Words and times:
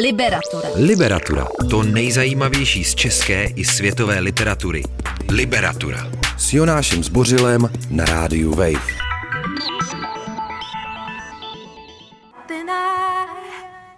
Liberatura. 0.00 0.68
Liberatura. 0.76 1.48
To 1.70 1.82
nejzajímavější 1.82 2.84
z 2.84 2.94
české 2.94 3.44
i 3.44 3.64
světové 3.64 4.20
literatury. 4.20 4.82
Liberatura. 5.30 6.10
S 6.38 6.52
Jonášem 6.52 7.04
Zbořilem 7.04 7.70
na 7.90 8.04
rádiu 8.04 8.54
Wave. 8.54 9.04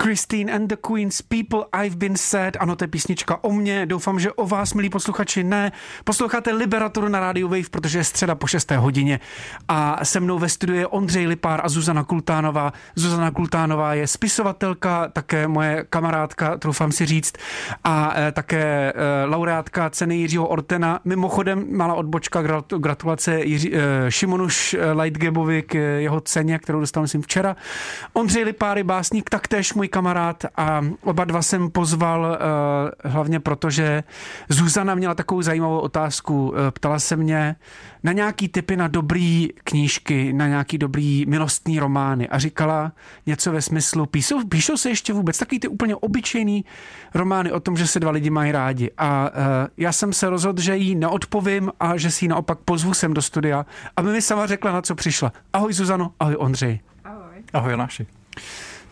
Christine 0.06 0.53
and 0.53 0.69
the 0.69 0.77
Queens, 0.77 1.22
People 1.22 1.64
I've 1.84 1.96
Been 1.96 2.16
Sad. 2.16 2.57
Ano, 2.61 2.77
to 2.77 2.84
je 2.84 2.89
písnička 2.89 3.45
o 3.45 3.52
mně. 3.52 3.86
Doufám, 3.86 4.21
že 4.21 4.32
o 4.32 4.46
vás, 4.46 4.75
milí 4.75 4.90
posluchači, 4.90 5.45
ne. 5.45 5.72
Posloucháte 6.04 6.52
Liberatoru 6.52 7.09
na 7.09 7.21
rádiu 7.21 7.48
Wave, 7.48 7.71
protože 7.71 7.98
je 7.98 8.04
středa 8.04 8.34
po 8.34 8.46
6. 8.46 8.71
hodině. 8.71 9.21
A 9.68 10.04
se 10.04 10.21
mnou 10.21 10.39
ve 10.39 10.48
studiu 10.48 10.79
je 10.79 10.86
Ondřej 10.86 11.27
Lipár 11.27 11.61
a 11.64 11.68
Zuzana 11.68 12.04
Kultánová. 12.04 12.72
Zuzana 12.95 13.30
Kultánová 13.30 13.95
je 13.95 14.07
spisovatelka, 14.07 15.08
také 15.08 15.48
moje 15.48 15.84
kamarádka, 15.90 16.59
troufám 16.59 16.93
si 16.93 17.07
říct, 17.07 17.34
a 17.84 18.14
e, 18.17 18.32
také 18.32 18.93
e, 18.93 19.25
laureátka 19.25 19.90
ceny 19.90 20.17
Jiřího 20.17 20.48
Ortena. 20.48 21.00
Mimochodem, 21.04 21.67
malá 21.76 21.95
odbočka, 21.95 22.43
gratulace 22.79 23.40
Jiří, 23.45 23.75
e, 23.75 23.81
Šimonuš 24.09 24.76
Lightgabovi 25.03 25.62
k 25.62 25.75
jeho 25.98 26.20
ceně, 26.20 26.59
kterou 26.59 26.81
dostal, 26.81 27.03
myslím, 27.03 27.23
včera. 27.23 27.57
Ondřej 28.12 28.45
Lipár 28.45 28.79
je 28.79 28.84
básník, 28.84 29.31
taktéž 29.31 29.75
můj 29.75 29.89
kamarád 29.96 30.45
a 30.57 30.85
oba 31.03 31.25
dva 31.25 31.43
jsem 31.43 31.71
pozval 31.71 32.20
uh, 32.20 33.12
hlavně 33.12 33.41
proto, 33.41 33.70
že 33.70 34.05
Zuzana 34.48 34.95
měla 34.95 35.14
takovou 35.14 35.42
zajímavou 35.42 35.78
otázku. 35.78 36.48
Uh, 36.48 36.55
ptala 36.70 36.98
se 36.98 37.17
mě 37.17 37.56
na 38.03 38.12
nějaký 38.12 38.48
typy 38.48 38.77
na 38.77 38.89
dobrý 38.89 39.48
knížky, 39.64 40.33
na 40.33 40.47
nějaký 40.47 40.78
dobrý 40.78 41.27
milostný 41.27 41.81
romány 41.81 42.28
a 42.28 42.39
říkala 42.39 42.92
něco 43.27 43.53
ve 43.53 43.62
smyslu, 43.62 44.06
píšou, 44.06 44.45
píšou 44.45 44.77
se 44.77 44.89
ještě 44.89 45.12
vůbec 45.12 45.39
takový 45.39 45.61
ty 45.61 45.69
úplně 45.69 45.97
obyčejný 45.97 46.65
romány 47.15 47.53
o 47.53 47.61
tom, 47.61 47.77
že 47.77 47.87
se 47.87 48.01
dva 48.01 48.11
lidi 48.11 48.31
mají 48.31 48.53
rádi. 48.53 48.91
A 48.98 49.31
uh, 49.31 49.37
já 49.77 49.92
jsem 49.92 50.13
se 50.13 50.31
rozhodl, 50.31 50.61
že 50.63 50.77
jí 50.77 50.95
neodpovím 50.95 51.73
a 51.81 51.97
že 51.97 52.11
si 52.11 52.25
ji 52.25 52.29
naopak 52.29 52.59
pozvu 52.59 52.95
sem 52.95 53.15
do 53.15 53.23
studia, 53.23 53.67
aby 53.97 54.13
mi 54.13 54.23
sama 54.23 54.47
řekla, 54.47 54.73
na 54.73 54.83
co 54.83 54.95
přišla. 54.95 55.33
Ahoj 55.53 55.73
Zuzano, 55.73 56.13
ahoj 56.20 56.37
Ondřej. 56.39 56.81
Ahoj. 57.05 57.42
Ahoj 57.53 57.70
Jonáši. 57.70 58.07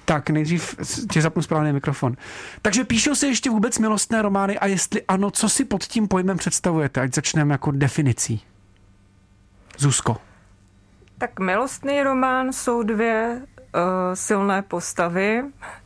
Tak, 0.04 0.30
nejdřív 0.30 0.76
ti 1.12 1.22
zapnu 1.22 1.42
správný 1.42 1.72
mikrofon. 1.72 2.16
Takže 2.62 2.84
píšou 2.84 3.14
se 3.14 3.26
ještě 3.26 3.50
vůbec 3.50 3.78
milostné 3.78 4.22
romány 4.22 4.58
a 4.58 4.66
jestli 4.66 5.02
ano, 5.08 5.30
co 5.30 5.48
si 5.48 5.64
pod 5.64 5.84
tím 5.84 6.08
pojmem 6.08 6.36
představujete? 6.36 7.00
Ať 7.00 7.14
začneme 7.14 7.54
jako 7.54 7.70
definicí. 7.70 8.42
Zuzko. 9.78 10.16
Tak 11.18 11.40
milostný 11.40 12.02
román 12.02 12.52
jsou 12.52 12.82
dvě 12.82 13.40
uh, 13.40 13.80
silné 14.14 14.62
postavy, 14.62 15.42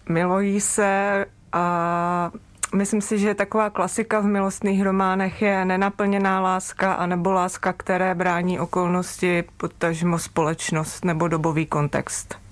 milují 0.08 0.60
se 0.60 1.26
a 1.52 2.30
myslím 2.74 3.00
si, 3.00 3.18
že 3.18 3.34
taková 3.34 3.70
klasika 3.70 4.20
v 4.20 4.24
milostných 4.24 4.82
románech 4.82 5.42
je 5.42 5.64
nenaplněná 5.64 6.40
láska 6.40 6.92
anebo 6.92 7.32
láska, 7.32 7.72
které 7.72 8.14
brání 8.14 8.60
okolnosti, 8.60 9.44
potažmo 9.56 10.18
společnost 10.18 11.04
nebo 11.04 11.28
dobový 11.28 11.66
kontext. 11.66 12.47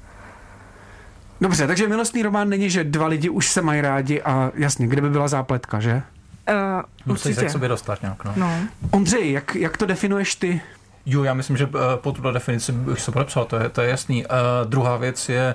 Dobře, 1.40 1.66
takže 1.66 1.88
milostný 1.88 2.22
román 2.22 2.48
není, 2.48 2.70
že 2.70 2.84
dva 2.84 3.06
lidi 3.06 3.28
už 3.28 3.48
se 3.48 3.62
mají 3.62 3.80
rádi 3.80 4.22
a 4.22 4.50
jasně, 4.54 4.86
kde 4.86 5.00
by 5.02 5.10
byla 5.10 5.28
zápletka, 5.28 5.80
že? 5.80 6.02
Uh, 6.48 6.82
Musíš 7.06 7.36
se 7.36 7.44
k 7.44 7.50
sobě 7.50 7.68
dostat 7.68 8.02
nějak, 8.02 8.24
no. 8.24 8.32
no. 8.36 8.60
Ondřej, 8.90 9.32
jak, 9.32 9.54
jak 9.54 9.76
to 9.76 9.86
definuješ 9.86 10.34
ty? 10.34 10.60
Jo, 11.06 11.24
já 11.24 11.34
myslím, 11.34 11.56
že 11.56 11.64
eh, 11.64 11.96
po 11.96 12.12
tuto 12.12 12.32
definici 12.32 12.72
bych 12.72 13.00
se 13.00 13.12
podepsal, 13.12 13.44
to 13.44 13.56
je, 13.56 13.68
to 13.68 13.80
je 13.80 13.90
jasný. 13.90 14.26
Uh, 14.26 14.30
druhá 14.64 14.96
věc 14.96 15.28
je, 15.28 15.54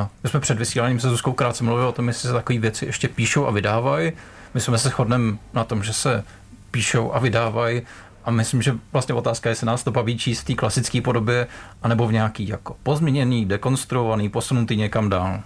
uh, 0.00 0.06
my 0.22 0.30
jsme 0.30 0.40
před 0.40 0.58
vysíláním 0.58 1.00
se 1.00 1.08
Zuzkou 1.08 1.32
krátce 1.32 1.64
mluvili 1.64 1.86
o 1.86 1.92
tom, 1.92 2.08
jestli 2.08 2.28
se 2.28 2.32
takové 2.32 2.58
věci 2.58 2.86
ještě 2.86 3.08
píšou 3.08 3.46
a 3.46 3.50
vydávají. 3.50 4.12
My 4.54 4.60
jsme 4.60 4.78
se 4.78 4.88
shodneme 4.88 5.36
na 5.54 5.64
tom, 5.64 5.82
že 5.82 5.92
se 5.92 6.24
píšou 6.70 7.14
a 7.14 7.18
vydávají 7.18 7.82
a 8.24 8.30
myslím, 8.30 8.62
že 8.62 8.78
vlastně 8.92 9.14
otázka 9.14 9.48
je, 9.48 9.50
jestli 9.52 9.66
nás 9.66 9.84
to 9.84 9.90
baví 9.90 10.18
číst 10.18 10.40
v 10.40 10.44
té 10.44 10.54
klasické 10.54 11.00
podobě, 11.00 11.46
anebo 11.82 12.06
v 12.06 12.12
nějaký 12.12 12.48
jako 12.48 12.76
pozměněný, 12.82 13.46
dekonstruovaný, 13.46 14.28
posunutý 14.28 14.76
někam 14.76 15.08
dál. 15.08 15.40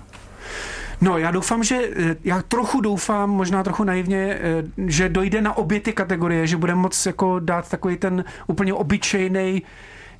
No, 1.00 1.18
já 1.18 1.30
doufám, 1.30 1.64
že 1.64 1.90
já 2.24 2.42
trochu 2.42 2.80
doufám, 2.80 3.30
možná 3.30 3.62
trochu 3.62 3.84
naivně, 3.84 4.38
eh, 4.40 4.64
že 4.86 5.08
dojde 5.08 5.42
na 5.42 5.56
obě 5.56 5.80
ty 5.80 5.92
kategorie, 5.92 6.46
že 6.46 6.56
bude 6.56 6.74
moc 6.74 7.06
jako 7.06 7.38
dát 7.38 7.68
takový 7.70 7.96
ten 7.96 8.24
úplně 8.46 8.74
obyčejný 8.74 9.62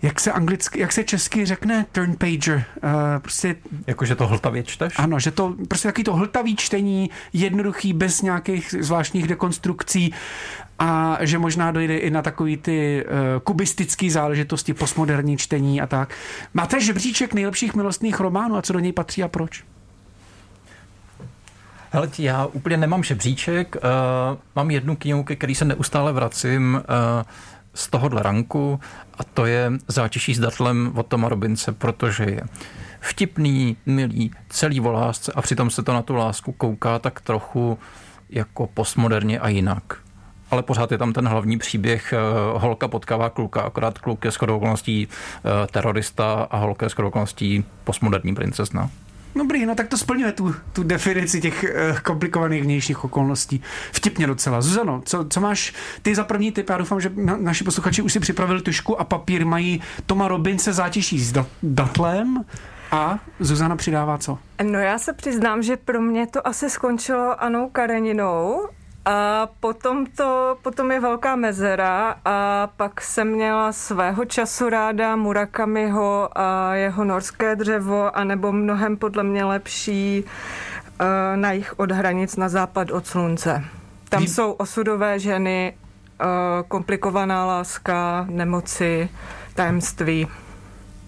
jak 0.03 0.21
se 0.21 0.33
anglicky, 0.33 0.81
jak 0.81 0.93
se 0.93 1.05
česky 1.05 1.47
řekne 1.47 1.87
turn 1.93 2.17
pager. 2.17 2.65
Uh, 2.85 2.91
prostě, 3.19 3.57
jako, 3.87 4.05
že 4.05 4.15
to 4.15 4.27
hltavě 4.27 4.63
čteš? 4.63 4.95
Ano, 4.97 5.19
že 5.19 5.31
to 5.31 5.55
prostě 5.69 5.89
taky 5.89 6.05
to 6.05 6.15
hltavý 6.15 6.57
čtení, 6.57 7.11
jednoduchý, 7.33 7.93
bez 7.93 8.23
nějakých 8.23 8.75
zvláštních 8.81 9.29
dekonstrukcí 9.29 10.15
a 10.79 11.19
že 11.21 11.39
možná 11.39 11.71
dojde 11.71 11.99
i 11.99 12.11
na 12.11 12.23
takový 12.23 12.57
ty 12.57 13.05
uh, 13.05 13.41
kubistické 13.41 14.11
záležitosti, 14.11 14.75
postmoderní 14.75 15.37
čtení 15.37 15.81
a 15.81 15.87
tak. 15.87 16.15
Máte 16.55 16.81
žebříček 16.81 17.35
nejlepších 17.35 17.75
milostných 17.75 18.21
románů 18.21 18.57
a 18.57 18.63
co 18.63 18.73
do 18.73 18.79
něj 18.79 18.93
patří 18.93 19.23
a 19.23 19.29
proč? 19.29 19.65
Hele, 21.91 22.09
já 22.19 22.47
úplně 22.47 22.77
nemám 22.77 23.03
žebříček, 23.03 23.77
uh, 23.77 23.81
mám 24.57 24.71
jednu 24.71 24.97
knihu, 24.97 25.25
ke 25.25 25.37
který 25.37 25.55
se 25.55 25.65
neustále 25.65 26.13
vracím 26.13 26.75
uh, 26.75 27.23
z 27.77 27.89
tohohle 27.89 28.23
ranku 28.23 28.81
a 29.19 29.25
to 29.25 29.47
je 29.47 29.73
Zátiší 29.89 30.35
s 30.35 30.39
datlem 30.39 30.93
od 30.95 31.07
Toma 31.07 31.29
Robince, 31.29 31.73
protože 31.73 32.25
je 32.25 32.41
vtipný, 33.01 33.77
milý, 33.87 34.31
celý 34.49 34.81
o 34.81 34.93
lásce 34.93 35.33
a 35.33 35.43
přitom 35.43 35.71
se 35.71 35.83
to 35.83 35.93
na 35.93 36.03
tu 36.03 36.15
lásku 36.15 36.53
kouká 36.53 36.99
tak 36.99 37.21
trochu 37.21 37.79
jako 38.31 38.67
postmoderně 38.67 39.41
a 39.41 39.49
jinak 39.49 40.07
ale 40.51 40.63
pořád 40.63 40.93
je 40.93 40.99
tam 40.99 41.13
ten 41.13 41.29
hlavní 41.29 41.59
příběh 41.59 42.13
eh, 42.13 42.19
holka 42.59 42.89
potkává 42.89 43.31
kluka, 43.31 43.61
akorát 43.61 43.99
kluk 43.99 44.25
je 44.25 44.31
shodou 44.31 44.57
okolností 44.57 45.09
eh, 45.09 45.67
terorista 45.67 46.47
a 46.51 46.57
holka 46.57 46.87
je 46.87 46.91
shodou 46.91 47.09
okolností 47.09 47.65
postmoderní 47.85 48.35
princezna. 48.35 48.91
Dobrý, 49.39 49.67
no 49.67 49.75
tak 49.75 49.89
to 49.89 49.99
splňuje 49.99 50.33
tu, 50.33 50.55
tu 50.73 50.83
definici 50.83 51.41
těch 51.41 51.65
uh, 51.65 51.99
komplikovaných 51.99 52.63
vnějších 52.63 53.05
okolností. 53.05 53.63
Vtipně 53.93 54.27
docela. 54.27 54.61
Zuzano, 54.61 55.03
co, 55.05 55.27
co 55.31 55.41
máš 55.41 55.73
ty 56.03 56.15
za 56.15 56.25
první 56.25 56.53
typ? 56.53 56.71
Já 56.71 56.79
doufám, 56.79 57.01
že 57.01 57.13
na, 57.15 57.37
naši 57.37 57.65
posluchači 57.65 58.03
už 58.03 58.13
si 58.13 58.21
připravili 58.21 58.63
tušku 58.63 59.01
a 59.01 59.05
papír. 59.05 59.47
Mají 59.47 59.83
Toma 60.07 60.29
Robince 60.29 60.73
zátěží 60.73 61.21
s 61.21 61.33
dat, 61.33 61.47
datlem 61.63 62.45
a 62.91 63.19
Zuzana 63.41 63.77
přidává 63.77 64.19
co? 64.19 64.39
No 64.63 64.79
já 64.79 64.99
se 64.99 65.13
přiznám, 65.13 65.63
že 65.63 65.77
pro 65.77 66.01
mě 66.01 66.27
to 66.27 66.49
asi 66.49 66.71
skončilo 66.71 67.43
Anou 67.43 67.69
Kareninou 67.69 68.69
a 69.07 69.49
potom, 69.61 70.07
to, 70.07 70.59
potom 70.63 70.91
je 70.91 71.01
velká 71.01 71.37
mezera 71.37 72.15
a 72.25 72.69
pak 72.77 73.01
jsem 73.01 73.29
měla 73.29 73.73
svého 73.73 74.25
času 74.25 74.69
ráda 74.69 75.17
Murakamiho 75.17 76.29
a 76.39 76.75
jeho 76.75 77.05
norské 77.05 77.57
dřevo, 77.57 78.17
anebo 78.17 78.53
mnohem 78.53 78.97
podle 78.97 79.23
mě 79.23 79.45
lepší 79.45 80.25
uh, 80.25 81.07
na 81.37 81.53
jich 81.53 81.79
od 81.79 81.93
hranic 81.93 82.37
na 82.37 82.49
západ 82.49 82.91
od 82.91 83.07
slunce. 83.07 83.65
Tam 84.09 84.23
Vy... 84.23 84.29
jsou 84.29 84.53
osudové 84.53 85.19
ženy, 85.19 85.77
uh, 86.21 86.27
komplikovaná 86.69 87.47
láska, 87.47 88.27
nemoci, 88.31 89.09
tajemství. 89.55 90.29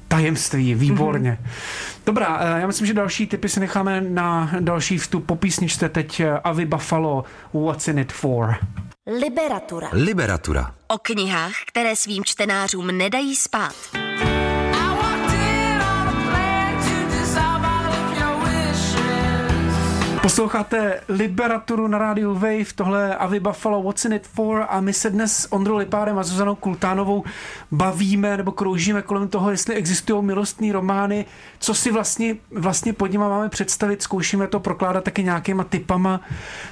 Tajemství, 0.09 0.75
výborně. 0.75 1.39
Mm-hmm. 1.43 1.98
Dobrá, 2.09 2.39
eh, 2.41 2.61
já 2.61 2.67
myslím, 2.67 2.87
že 2.87 2.95
další 2.95 3.27
typy 3.27 3.49
si 3.49 3.61
necháme 3.61 4.01
na 4.01 4.51
další 4.61 4.99
vstup 4.99 5.27
po 5.27 5.37
písničce 5.37 5.89
teď 5.89 6.21
eh, 6.21 6.39
Avi 6.45 6.65
Buffalo, 6.65 7.25
What's 7.55 7.89
in 7.89 7.99
it 7.99 8.13
for? 8.13 8.57
Liberatura. 9.21 9.89
Liberatura. 9.93 10.75
O 10.87 10.99
knihách, 10.99 11.53
které 11.67 11.97
svým 11.97 12.25
čtenářům 12.25 12.87
nedají 12.87 13.37
spát. 13.37 13.75
Posloucháte 20.23 21.01
Liberaturu 21.09 21.89
na 21.89 21.99
rádiu 21.99 22.35
Wave, 22.35 22.65
tohle 22.75 23.09
je 23.09 23.17
Avi 23.17 23.41
Buffalo, 23.41 23.83
What's 23.83 24.05
in 24.05 24.13
it 24.13 24.27
for? 24.27 24.67
A 24.69 24.81
my 24.81 24.93
se 24.93 25.11
dnes 25.11 25.37
s 25.37 25.53
Ondrou 25.53 25.77
Lipárem 25.77 26.19
a 26.19 26.23
Zuzanou 26.23 26.55
Kultánovou 26.55 27.25
bavíme 27.71 28.37
nebo 28.37 28.53
kroužíme 28.53 29.03
kolem 29.03 29.29
toho, 29.29 29.51
jestli 29.51 29.75
existují 29.75 30.25
milostní 30.25 30.73
romány, 30.73 31.25
co 31.59 31.75
si 31.75 31.93
vlastně, 31.93 32.37
vlastně 32.51 32.93
pod 32.93 33.07
nimi 33.07 33.25
máme 33.25 33.49
představit, 33.49 34.03
zkoušíme 34.03 34.47
to 34.47 34.61
prokládat 34.61 35.05
taky 35.05 35.25
nějakýma 35.25 35.65
typama, 35.65 36.21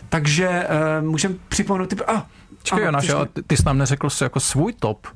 takže 0.09 0.67
uh, 1.01 1.09
můžeme 1.09 1.35
připomenout 1.49 1.91
typ... 1.91 2.01
Ah, 2.07 2.23
Čekaj, 2.63 2.85
Jonáš, 2.85 3.11
ty, 3.33 3.43
ty 3.43 3.57
jsi 3.57 3.63
nám 3.67 3.79
neřekl 3.79 4.11
si 4.11 4.25
jako 4.25 4.41
svůj 4.41 4.73
top. 4.73 5.07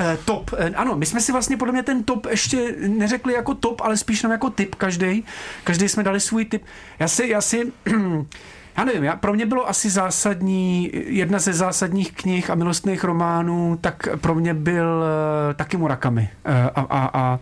Uh, 0.00 0.06
top, 0.24 0.52
uh, 0.52 0.58
ano, 0.74 0.96
my 0.96 1.06
jsme 1.06 1.20
si 1.20 1.32
vlastně 1.32 1.56
podle 1.56 1.72
mě 1.72 1.82
ten 1.82 2.02
top 2.02 2.26
ještě 2.30 2.74
neřekli 2.86 3.32
jako 3.32 3.54
top, 3.54 3.80
ale 3.80 3.96
spíš 3.96 4.22
nám 4.22 4.32
jako 4.32 4.50
typ 4.50 4.74
každý. 4.74 5.24
Každý 5.64 5.88
jsme 5.88 6.02
dali 6.02 6.20
svůj 6.20 6.44
typ. 6.44 6.64
Já 6.98 7.08
si, 7.08 7.28
já 7.28 7.40
si 7.40 7.72
já 8.76 8.84
nevím, 8.84 9.04
já, 9.04 9.16
pro 9.16 9.32
mě 9.32 9.46
bylo 9.46 9.68
asi 9.68 9.90
zásadní, 9.90 10.90
jedna 10.92 11.38
ze 11.38 11.52
zásadních 11.52 12.12
knih 12.12 12.50
a 12.50 12.54
milostných 12.54 13.04
románů, 13.04 13.78
tak 13.80 14.08
pro 14.20 14.34
mě 14.34 14.54
byl 14.54 15.04
uh, 15.48 15.54
taky 15.54 15.76
Murakami. 15.76 16.30
A, 16.74 16.80
a, 16.80 17.10
a 17.12 17.38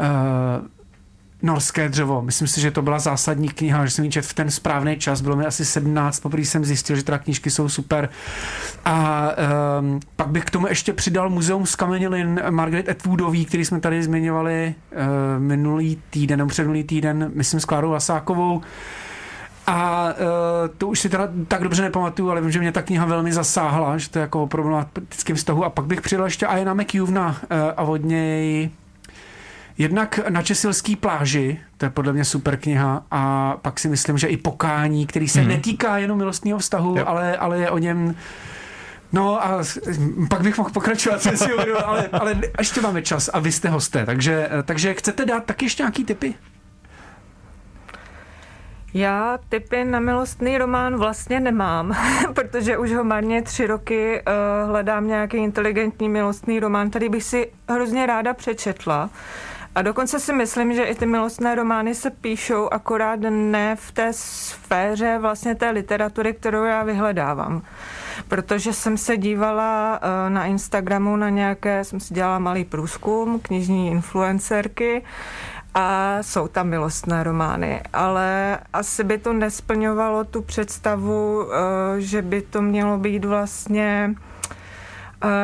uh, 0.00 0.75
Norské 1.42 1.88
dřevo. 1.88 2.22
Myslím 2.22 2.48
si, 2.48 2.60
že 2.60 2.70
to 2.70 2.82
byla 2.82 2.98
zásadní 2.98 3.48
kniha, 3.48 3.84
že 3.84 3.90
jsem 3.90 4.04
ji 4.04 4.10
četl 4.10 4.28
v 4.28 4.34
ten 4.34 4.50
správný 4.50 4.96
čas. 4.96 5.20
Bylo 5.20 5.36
mi 5.36 5.46
asi 5.46 5.64
17, 5.64 6.20
poprvé 6.20 6.44
jsem 6.44 6.64
zjistil, 6.64 6.96
že 6.96 7.02
teda 7.02 7.18
knížky 7.18 7.50
jsou 7.50 7.68
super. 7.68 8.08
A 8.84 9.28
um, 9.80 10.00
pak 10.16 10.28
bych 10.28 10.44
k 10.44 10.50
tomu 10.50 10.66
ještě 10.66 10.92
přidal 10.92 11.30
muzeum 11.30 11.66
z 11.66 11.74
Kamenilin 11.74 12.40
Margaret 12.50 12.88
Atwoodový, 12.88 13.44
který 13.44 13.64
jsme 13.64 13.80
tady 13.80 14.02
zmiňovali 14.02 14.74
uh, 14.92 14.98
minulý 15.42 16.02
týden, 16.10 16.38
nebo 16.38 16.48
předminulý 16.48 16.84
týden, 16.84 17.30
myslím 17.34 17.60
s 17.60 17.64
Klárou 17.64 17.90
Vasákovou. 17.90 18.60
A 19.66 20.08
uh, 20.08 20.74
to 20.78 20.88
už 20.88 21.00
si 21.00 21.08
teda 21.08 21.28
tak 21.48 21.62
dobře 21.62 21.82
nepamatuju, 21.82 22.30
ale 22.30 22.40
vím, 22.40 22.50
že 22.50 22.60
mě 22.60 22.72
ta 22.72 22.82
kniha 22.82 23.06
velmi 23.06 23.32
zasáhla, 23.32 23.98
že 23.98 24.10
to 24.10 24.18
je 24.18 24.20
jako 24.20 24.42
o 24.42 24.46
problematickém 24.46 25.36
vztahu. 25.36 25.64
A 25.64 25.70
pak 25.70 25.86
bych 25.86 26.00
přidal 26.00 26.24
ještě 26.26 26.46
Ajana 26.46 26.74
McHughna 26.74 27.28
uh, 27.28 27.36
a 27.76 27.82
od 27.82 28.04
něj 28.04 28.70
Jednak 29.78 30.20
na 30.28 30.42
Česilský 30.42 30.96
pláži, 30.96 31.60
to 31.76 31.86
je 31.86 31.90
podle 31.90 32.12
mě 32.12 32.24
super 32.24 32.56
kniha, 32.56 33.04
a 33.10 33.52
pak 33.62 33.80
si 33.80 33.88
myslím, 33.88 34.18
že 34.18 34.26
i 34.26 34.36
Pokání, 34.36 35.06
který 35.06 35.28
se 35.28 35.40
hmm. 35.40 35.48
netýká 35.48 35.98
jenom 35.98 36.18
milostního 36.18 36.58
vztahu, 36.58 37.08
ale, 37.08 37.36
ale 37.36 37.58
je 37.58 37.70
o 37.70 37.78
něm 37.78 38.14
No 39.12 39.44
a 39.44 39.62
pak 40.28 40.40
bych 40.40 40.58
mohl 40.58 40.70
pokračovat, 40.70 41.22
si 41.22 41.28
ale, 41.84 42.08
ale 42.12 42.40
ještě 42.58 42.80
máme 42.80 43.02
čas 43.02 43.30
a 43.32 43.38
vy 43.38 43.52
jste 43.52 43.68
hosté, 43.68 44.06
takže, 44.06 44.48
takže 44.64 44.94
chcete 44.94 45.24
dát 45.24 45.44
taky 45.44 45.64
ještě 45.64 45.82
nějaký 45.82 46.04
typy? 46.04 46.34
Já 48.94 49.38
typy 49.48 49.84
na 49.84 50.00
milostný 50.00 50.58
román 50.58 50.96
vlastně 50.96 51.40
nemám, 51.40 51.96
protože 52.34 52.78
už 52.78 52.92
ho 52.92 53.04
marně 53.04 53.42
tři 53.42 53.66
roky 53.66 54.22
uh, 54.26 54.70
hledám 54.70 55.06
nějaký 55.06 55.36
inteligentní 55.36 56.08
milostný 56.08 56.60
román, 56.60 56.90
který 56.90 57.08
bych 57.08 57.24
si 57.24 57.52
hrozně 57.68 58.06
ráda 58.06 58.34
přečetla. 58.34 59.10
A 59.76 59.82
dokonce 59.82 60.20
si 60.20 60.32
myslím, 60.32 60.74
že 60.74 60.82
i 60.84 60.94
ty 60.94 61.06
milostné 61.06 61.54
romány 61.54 61.94
se 61.94 62.10
píšou 62.10 62.68
akorát 62.72 63.20
ne 63.30 63.76
v 63.76 63.92
té 63.92 64.12
sféře 64.12 65.18
vlastně 65.20 65.54
té 65.54 65.70
literatury, 65.70 66.34
kterou 66.34 66.64
já 66.64 66.82
vyhledávám. 66.82 67.62
Protože 68.28 68.72
jsem 68.72 68.98
se 68.98 69.16
dívala 69.16 70.00
eh, 70.02 70.30
na 70.30 70.44
Instagramu 70.44 71.16
na 71.16 71.28
nějaké, 71.28 71.84
jsem 71.84 72.00
si 72.00 72.14
dělala 72.14 72.38
malý 72.38 72.64
průzkum, 72.64 73.40
knižní 73.40 73.90
influencerky 73.90 75.04
a 75.74 76.18
jsou 76.22 76.48
tam 76.48 76.68
milostné 76.68 77.22
romány, 77.22 77.82
ale 77.92 78.58
asi 78.72 79.04
by 79.04 79.18
to 79.18 79.32
nesplňovalo 79.32 80.24
tu 80.24 80.42
představu, 80.42 81.48
eh, 81.52 82.00
že 82.00 82.22
by 82.22 82.42
to 82.42 82.62
mělo 82.62 82.98
být 82.98 83.24
vlastně 83.24 84.14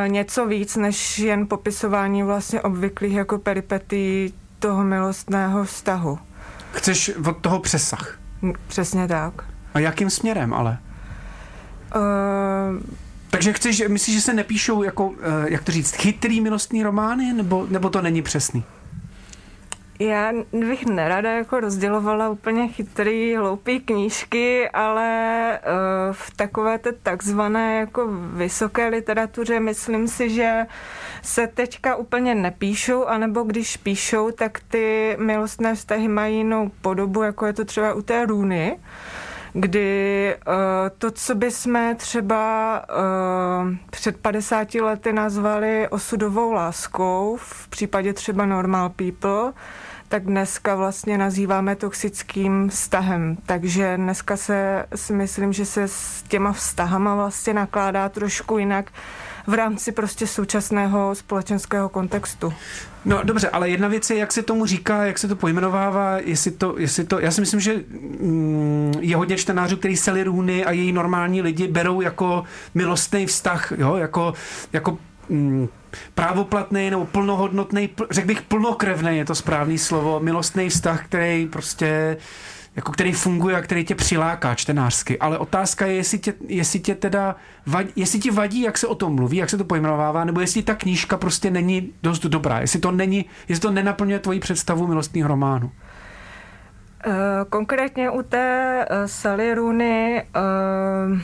něco 0.06 0.46
víc 0.46 0.76
než 0.76 1.19
jen 1.19 1.46
popisování 1.46 2.22
vlastně 2.22 2.60
obvyklých 2.60 3.12
jako 3.12 3.38
peripetí 3.38 4.34
toho 4.58 4.84
milostného 4.84 5.64
vztahu. 5.64 6.19
Chceš 6.72 7.10
od 7.28 7.36
toho 7.36 7.60
přesah? 7.60 8.19
Přesně 8.69 9.08
tak. 9.08 9.44
A 9.74 9.78
jakým 9.78 10.10
směrem 10.10 10.54
ale? 10.54 10.78
Uh, 11.96 12.82
takže 13.30 13.52
chceš, 13.52 13.82
myslíš, 13.88 14.16
že 14.16 14.22
se 14.22 14.32
nepíšou 14.32 14.82
jako, 14.82 15.12
jak 15.44 15.62
to 15.62 15.72
říct, 15.72 15.94
chytrý 15.94 16.40
milostný 16.40 16.82
romány, 16.82 17.32
nebo, 17.32 17.66
nebo 17.70 17.90
to 17.90 18.02
není 18.02 18.22
přesný? 18.22 18.64
Já 19.98 20.32
bych 20.52 20.86
nerada 20.86 21.32
jako 21.32 21.60
rozdělovala 21.60 22.28
úplně 22.28 22.68
chytrý, 22.68 23.36
hloupý 23.36 23.80
knížky, 23.80 24.68
ale 24.68 25.58
uh, 25.62 26.14
v 26.14 26.36
takové 26.36 26.78
té 26.78 26.92
takzvané 26.92 27.76
jako 27.76 28.08
vysoké 28.32 28.88
literatuře 28.88 29.60
myslím 29.60 30.08
si, 30.08 30.30
že 30.30 30.66
se 31.22 31.46
teďka 31.46 31.96
úplně 31.96 32.34
nepíšou, 32.34 33.04
anebo 33.04 33.42
když 33.42 33.76
píšou, 33.76 34.30
tak 34.30 34.60
ty 34.68 35.16
milostné 35.20 35.74
vztahy 35.74 36.08
mají 36.08 36.36
jinou 36.36 36.70
podobu, 36.82 37.22
jako 37.22 37.46
je 37.46 37.52
to 37.52 37.64
třeba 37.64 37.94
u 37.94 38.02
té 38.02 38.26
růny, 38.26 38.78
kdy 39.52 40.34
uh, 40.46 40.54
to, 40.99 41.10
co 41.10 41.34
bychom 41.34 41.96
třeba 41.96 42.84
uh, 43.62 43.75
před 43.90 44.16
50 44.16 44.75
lety 44.75 45.12
nazvali 45.12 45.88
osudovou 45.88 46.52
láskou, 46.52 47.37
v 47.40 47.69
případě 47.69 48.12
třeba 48.12 48.46
Normal 48.46 48.88
People, 48.88 49.52
tak 50.08 50.25
dneska 50.25 50.75
vlastně 50.75 51.19
nazýváme 51.19 51.76
toxickým 51.76 52.69
vztahem. 52.69 53.37
Takže 53.46 53.96
dneska 53.96 54.37
se 54.37 54.87
si 54.94 55.12
myslím, 55.12 55.52
že 55.52 55.66
se 55.66 55.88
s 55.88 56.22
těma 56.28 56.52
vztahama 56.52 57.14
vlastně 57.14 57.54
nakládá 57.54 58.08
trošku 58.08 58.58
jinak 58.58 58.90
v 59.46 59.54
rámci 59.54 59.92
prostě 59.92 60.26
současného 60.26 61.14
společenského 61.14 61.88
kontextu. 61.88 62.52
No 63.04 63.20
dobře, 63.24 63.48
ale 63.48 63.70
jedna 63.70 63.88
věc 63.88 64.10
je, 64.10 64.16
jak 64.16 64.32
se 64.32 64.42
tomu 64.42 64.66
říká, 64.66 65.04
jak 65.04 65.18
se 65.18 65.28
to 65.28 65.36
pojmenovává, 65.36 66.18
jestli 66.18 66.50
to, 66.50 66.78
jestli 66.78 67.04
to 67.04 67.20
já 67.20 67.30
si 67.30 67.40
myslím, 67.40 67.60
že 67.60 67.74
mm, 68.20 68.94
je 69.00 69.16
hodně 69.16 69.36
čtenářů, 69.36 69.76
který 69.76 69.96
Sally 69.96 70.22
Rooney 70.22 70.64
a 70.64 70.70
její 70.70 70.92
normální 70.92 71.42
lidi 71.42 71.68
berou 71.68 72.00
jako 72.00 72.44
milostný 72.74 73.26
vztah, 73.26 73.72
jo, 73.78 73.96
jako, 73.96 74.34
jako 74.72 74.98
mm, 75.28 75.68
právoplatný 76.14 76.90
nebo 76.90 77.06
plnohodnotný, 77.06 77.90
řekl 78.10 78.26
bych 78.26 78.42
plnokrevný, 78.42 79.16
je 79.16 79.24
to 79.24 79.34
správný 79.34 79.78
slovo, 79.78 80.20
milostný 80.20 80.68
vztah, 80.68 81.04
který 81.04 81.46
prostě 81.46 82.16
jako 82.76 82.92
který 82.92 83.12
funguje 83.12 83.56
a 83.56 83.60
který 83.60 83.84
tě 83.84 83.94
přiláká 83.94 84.54
čtenářsky. 84.54 85.19
Ale 85.19 85.38
otázka 85.38 85.86
je, 85.86 85.94
jestli 85.94 86.19
tě, 86.19 86.34
jestli 86.46 86.80
tě 86.80 86.94
teda 86.94 87.36
vadí, 87.66 87.92
jestli 87.96 88.19
ti 88.19 88.30
vadí, 88.30 88.60
jak 88.60 88.78
se 88.78 88.86
o 88.86 88.94
tom 88.94 89.14
mluví, 89.14 89.36
jak 89.36 89.50
se 89.50 89.58
to 89.58 89.64
pojmenovává, 89.64 90.24
nebo 90.24 90.40
jestli 90.40 90.62
ta 90.62 90.74
knížka 90.74 91.16
prostě 91.16 91.50
není 91.50 91.92
dost 92.02 92.26
dobrá, 92.26 92.60
jestli 92.60 92.80
to 92.80 92.92
není, 92.92 93.24
jestli 93.48 93.62
to 93.62 93.70
nenaplňuje 93.70 94.19
tvoji 94.19 94.40
představu 94.40 94.86
milostného 94.86 95.28
románu. 95.28 95.72
Eh, 97.06 97.10
konkrétně 97.48 98.10
u 98.10 98.22
té 98.22 98.86
uh, 98.90 99.06
Sally 99.06 99.54
Rooney 99.54 100.22
uh 101.14 101.20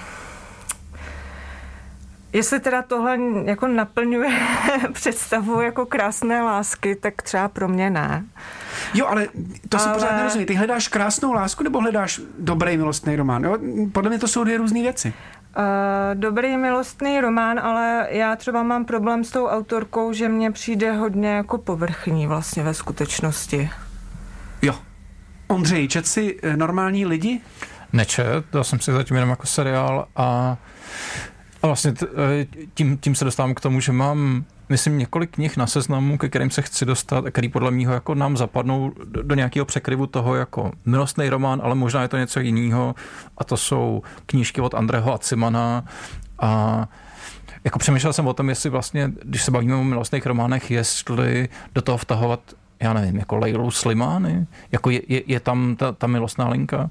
Jestli 2.33 2.61
teda 2.61 2.83
tohle 2.83 3.19
jako 3.45 3.67
naplňuje 3.67 4.31
představu 4.93 5.61
jako 5.61 5.87
krásné 5.87 6.43
lásky, 6.43 6.97
tak 6.97 7.23
třeba 7.23 7.49
pro 7.49 7.69
mě 7.69 7.91
ne. 7.91 8.25
Jo, 8.95 9.07
ale 9.07 9.27
to 9.69 9.79
ale... 9.79 9.87
si 9.87 9.95
pořád 9.95 10.17
nerozumí. 10.17 10.45
Ty 10.45 10.55
hledáš 10.55 10.89
krásnou 10.89 11.33
lásku 11.33 11.65
nebo 11.65 11.81
hledáš 11.81 12.21
dobrý 12.39 12.77
milostný 12.77 13.17
román? 13.17 13.45
Jo? 13.45 13.59
Podle 13.93 14.11
mě 14.11 14.19
to 14.19 14.29
jsou 14.29 14.45
dvě 14.45 14.59
různé 14.59 14.83
věci. 14.83 15.13
Uh, 15.59 15.65
dobrý 16.15 16.57
milostný 16.57 17.21
román, 17.21 17.59
ale 17.59 18.07
já 18.11 18.37
třeba 18.37 18.63
mám 18.63 18.85
problém 18.85 19.25
s 19.25 19.31
tou 19.31 19.47
autorkou, 19.47 20.13
že 20.13 20.29
mně 20.29 20.51
přijde 20.51 20.93
hodně 20.93 21.29
jako 21.29 21.59
povrchní 21.59 22.27
vlastně 22.27 22.63
ve 22.63 22.75
skutečnosti. 22.75 23.71
Jo. 24.63 24.75
Ondřej, 25.47 25.89
čet 25.89 26.07
si 26.07 26.39
eh, 26.43 26.57
normální 26.57 27.07
lidi? 27.07 27.41
Nečet, 27.93 28.45
to 28.51 28.65
jsem 28.65 28.81
si 28.81 28.93
zatím 28.93 29.17
jenom 29.17 29.31
jako 29.31 29.47
seriál 29.47 30.09
a 30.17 30.57
a 31.63 31.67
vlastně 31.67 31.93
t, 31.93 32.07
e, 32.07 32.47
tím, 32.75 32.99
tím 32.99 33.15
se 33.15 33.25
dostávám 33.25 33.55
k 33.55 33.61
tomu, 33.61 33.81
že 33.81 33.93
mám 33.93 34.45
myslím, 34.69 34.99
několik 34.99 35.31
knih 35.31 35.57
na 35.57 35.67
seznamu, 35.67 36.19
ke 36.19 36.29
kterým 36.29 36.51
se 36.51 36.63
chci 36.63 36.85
dostat 36.85 37.27
a 37.27 37.31
který 37.31 37.49
podle 37.49 37.71
mého 37.71 37.93
jako 37.93 38.15
nám 38.15 38.37
zapadnou 38.37 38.93
do, 39.05 39.23
do 39.23 39.35
nějakého 39.35 39.67
překryvu 39.67 40.07
toho 40.07 40.35
jako 40.35 40.73
milostný 40.85 41.29
román, 41.29 41.61
ale 41.65 41.75
možná 41.75 42.03
je 42.03 42.09
to 42.09 42.19
něco 42.19 42.41
jiného. 42.41 42.95
A 43.39 43.45
to 43.45 43.57
jsou 43.57 44.03
knížky 44.27 44.61
od 44.61 44.75
Andreho 44.75 45.15
Acimana 45.15 45.85
a 46.39 46.89
jako 47.65 47.79
přemýšlel 47.79 48.13
jsem 48.13 48.27
o 48.27 48.35
tom, 48.35 48.49
jestli 48.49 48.71
vlastně, 48.71 49.13
když 49.23 49.43
se 49.43 49.51
bavíme 49.51 49.75
o 49.75 49.85
milostných 49.85 50.27
románech, 50.27 50.71
jestli 50.71 51.49
do 51.75 51.83
toho 51.83 51.99
vtahovat 51.99 52.41
já 52.81 52.93
nevím, 52.93 53.17
jako 53.17 53.37
Leilu 53.37 53.71
Slimány, 53.71 54.47
jako 54.73 54.91
je, 54.91 55.03
je, 55.09 55.23
je 55.27 55.41
tam 55.41 55.77
ta, 55.77 55.93
ta 55.93 56.07
milostná 56.07 56.49
linka. 56.49 56.91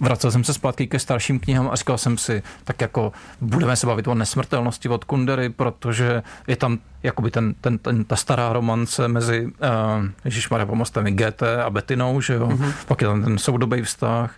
Vracel 0.00 0.30
jsem 0.30 0.44
se 0.44 0.54
zpátky 0.54 0.86
ke 0.86 0.98
starším 0.98 1.40
knihám 1.40 1.68
a 1.72 1.76
říkal 1.76 1.98
jsem 1.98 2.18
si, 2.18 2.42
tak 2.64 2.80
jako 2.80 3.12
budeme 3.40 3.76
se 3.76 3.86
bavit 3.86 4.08
o 4.08 4.14
nesmrtelnosti 4.14 4.88
od 4.88 5.04
Kundery, 5.04 5.48
protože 5.48 6.22
je 6.46 6.56
tam 6.56 6.78
jakoby 7.02 7.30
ten, 7.30 7.54
ten, 7.60 7.78
ten, 7.78 8.04
ta 8.04 8.16
stará 8.16 8.52
romance 8.52 9.08
mezi, 9.08 9.44
uh, 9.44 9.50
ježišmarja, 10.24 10.66
pomozte 10.66 11.02
mi, 11.02 11.10
GT 11.10 11.42
a 11.42 11.70
Betinou, 11.70 12.20
že 12.20 12.34
jo, 12.34 12.46
mm-hmm. 12.46 12.72
pak 12.86 13.00
je 13.00 13.08
tam 13.08 13.22
ten 13.24 13.38
soudobý 13.38 13.82
vztah, 13.82 14.34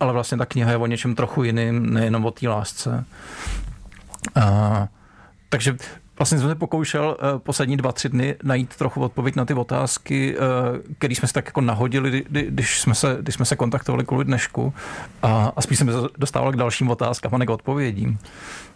ale 0.00 0.12
vlastně 0.12 0.38
ta 0.38 0.46
kniha 0.46 0.70
je 0.70 0.76
o 0.76 0.86
něčem 0.86 1.14
trochu 1.14 1.44
jiným, 1.44 1.94
nejenom 1.94 2.26
o 2.26 2.30
té 2.30 2.48
lásce. 2.48 3.04
Uh, 4.36 4.86
takže 5.48 5.76
Vlastně 6.18 6.38
jsem 6.38 6.48
se 6.48 6.54
pokoušel 6.54 7.16
uh, 7.32 7.38
poslední 7.38 7.76
dva, 7.76 7.92
tři 7.92 8.08
dny 8.08 8.36
najít 8.42 8.76
trochu 8.76 9.00
odpověď 9.00 9.36
na 9.36 9.44
ty 9.44 9.54
otázky, 9.54 10.36
uh, 10.36 10.44
které 10.98 11.14
jsme 11.14 11.28
si 11.28 11.34
tak 11.34 11.46
jako 11.46 11.60
nahodili, 11.60 12.24
když 12.28 12.80
jsme 12.80 12.94
se, 12.94 13.16
když 13.20 13.34
jsme 13.34 13.44
se 13.44 13.56
kontaktovali 13.56 14.04
kvůli 14.04 14.24
dnešku 14.24 14.74
a, 15.22 15.52
a 15.56 15.60
spíš 15.60 15.78
jsem 15.78 15.92
se 15.92 16.08
dostával 16.18 16.52
k 16.52 16.56
dalším 16.56 16.90
otázkám 16.90 17.34
a 17.34 17.38
ne 17.38 17.46
k 17.46 17.50
odpovědím. 17.50 18.18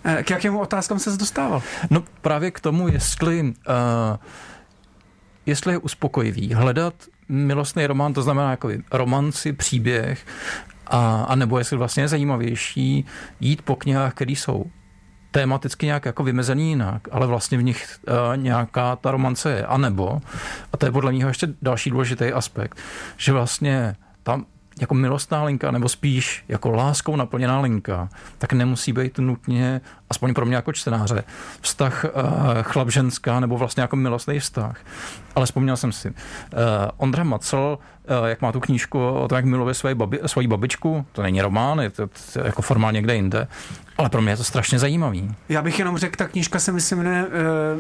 Eh, 0.05 0.23
k 0.23 0.31
jakému 0.31 0.61
otázkám 0.61 0.99
se 0.99 1.17
dostával? 1.17 1.63
No 1.91 2.05
právě 2.21 2.51
k 2.51 2.61
tomu, 2.61 2.89
jestli, 2.89 3.43
uh, 3.43 3.53
jestli 5.47 5.73
je 5.73 5.79
uspokojivý 5.79 6.55
hledat 6.55 6.95
milostný 7.29 7.87
román, 7.87 8.13
to 8.13 8.23
znamená 8.23 8.51
jako 8.51 8.71
romanci, 8.93 9.53
příběh, 9.53 10.27
a, 10.87 11.23
a 11.23 11.35
nebo 11.35 11.59
jestli 11.59 11.77
vlastně 11.77 12.03
je 12.03 12.09
zajímavější 12.09 13.07
jít 13.41 13.63
po 13.63 13.77
knihách, 13.77 14.15
které 14.15 14.33
jsou 14.33 14.65
tématicky 15.33 15.87
nějak 15.87 16.05
jako 16.05 16.25
vymezený 16.25 16.69
jinak, 16.69 17.03
ale 17.11 17.27
vlastně 17.27 17.59
v 17.59 17.63
nich 17.63 17.99
uh, 18.09 18.37
nějaká 18.37 18.97
ta 18.97 19.11
romance 19.11 19.51
je. 19.51 19.67
A 19.67 19.77
nebo, 19.77 20.21
a 20.73 20.77
to 20.77 20.87
je 20.87 20.93
podle 20.93 21.13
mě 21.13 21.25
ještě 21.25 21.49
další 21.63 21.91
důležitý 21.91 22.33
aspekt, 22.33 22.79
že 23.17 23.33
vlastně 23.33 23.97
tam 24.23 24.45
jako 24.81 24.95
milostná 24.95 25.45
linka, 25.45 25.71
nebo 25.71 25.89
spíš 25.89 26.45
jako 26.49 26.71
láskou 26.71 27.17
naplněná 27.17 27.61
linka, 27.61 28.09
tak 28.39 28.53
nemusí 28.53 28.93
být 28.93 29.19
nutně, 29.19 29.81
aspoň 30.11 30.35
pro 30.35 30.47
mě 30.47 30.57
jako 30.57 30.73
čtenáře, 30.73 31.25
vztah 31.61 32.05
uh, 32.05 32.11
chlap-ženská 32.63 33.41
nebo 33.41 33.59
vlastně 33.59 33.81
jako 33.81 33.97
milostný 33.97 34.39
vztah. 34.39 34.81
Ale 35.35 35.47
vzpomněl 35.47 35.77
jsem 35.77 35.93
si. 35.93 36.09
Uh, 36.09 36.15
Ondra 36.97 37.25
Macel, 37.25 37.79
jak 38.27 38.43
má 38.43 38.53
tu 38.53 38.61
knížku 38.61 39.09
o 39.09 39.29
tom, 39.29 39.37
jak 39.37 39.45
miluje 39.45 39.75
své 39.75 39.95
babi, 39.95 40.21
svoji 40.27 40.47
babičku, 40.47 41.07
to 41.13 41.23
není 41.23 41.43
román, 41.43 41.81
je 41.81 41.91
to, 41.91 42.09
to 42.33 42.41
jako 42.45 42.63
formálně 42.63 42.97
někde 42.97 43.15
jinde, 43.15 43.49
ale 43.99 44.09
pro 44.09 44.23
mě 44.23 44.33
je 44.33 44.37
to 44.37 44.45
strašně 44.45 44.79
zajímavý. 44.79 45.35
Já 45.49 45.63
bych 45.63 45.79
jenom 45.79 45.99
řekl, 45.99 46.17
ta 46.17 46.29
knížka 46.29 46.59
se 46.59 46.73
myslím 46.73 46.99
jmenuje 46.99 47.25
uh, 47.25 47.31